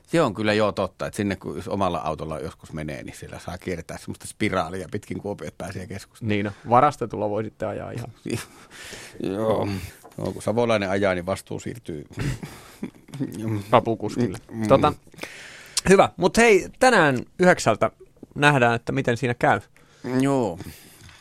Se 0.07 0.23
on 0.23 0.35
kyllä 0.35 0.53
joo 0.53 0.73
totta, 0.73 1.07
että 1.07 1.17
sinne 1.17 1.37
kun 1.37 1.63
omalla 1.67 1.99
autolla 1.99 2.39
joskus 2.39 2.73
menee, 2.73 3.03
niin 3.03 3.17
siellä 3.17 3.39
saa 3.39 3.59
kiertää 3.59 3.99
semmoista 3.99 4.27
spiraalia 4.27 4.89
pitkin 4.91 5.21
kuopiot 5.21 5.59
pääsee 5.59 5.87
keskustaan. 5.87 6.29
Niin 6.29 6.45
no, 6.45 6.53
varastetulla 6.69 7.31
voi 7.31 7.45
sitten 7.45 7.69
ajaa 7.69 7.91
ihan. 7.91 8.13
joo, 9.37 9.69
no, 10.17 10.33
kun 10.33 10.43
savolainen 10.43 10.91
ajaa, 10.91 11.15
niin 11.15 11.27
vastuu 11.27 11.61
siirtyy 11.61 12.07
rapukuskille. 13.71 14.39
Mm. 14.51 14.69
Tota, 14.69 14.93
hyvä, 15.89 16.09
mutta 16.17 16.41
hei, 16.41 16.69
tänään 16.79 17.19
yhdeksältä 17.39 17.91
nähdään, 18.35 18.75
että 18.75 18.93
miten 18.93 19.17
siinä 19.17 19.35
käy. 19.35 19.61
Joo. 20.21 20.59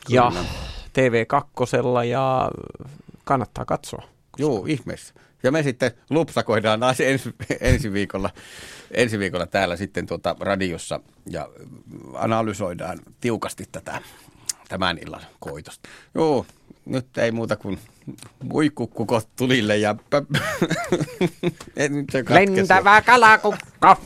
Ja 0.09 0.31
Kyllä. 0.31 0.45
TV2 0.97 2.05
ja 2.05 2.51
kannattaa 3.23 3.65
katsoa. 3.65 4.03
Joo, 4.37 4.65
ihmeessä. 4.67 5.13
Ja 5.43 5.51
me 5.51 5.63
sitten 5.63 5.91
lupsakoidaan 6.09 6.79
ensi, 6.83 7.33
ensi, 7.61 7.93
viikolla, 7.93 8.29
ensi 8.91 9.19
viikolla 9.19 9.47
täällä 9.47 9.75
sitten 9.75 10.05
tuota 10.05 10.35
radiossa 10.39 10.99
ja 11.29 11.49
analysoidaan 12.13 12.99
tiukasti 13.21 13.65
tätä 13.71 14.01
tämän 14.69 14.97
illan 15.05 15.21
koitosta. 15.39 15.89
Joo, 16.15 16.45
nyt 16.85 17.17
ei 17.17 17.31
muuta 17.31 17.55
kuin 17.55 17.79
muikukkukot 18.43 19.29
tulille 19.35 19.77
ja... 19.77 19.95
Lentävä 22.29 23.01
kalakukka. 23.01 23.97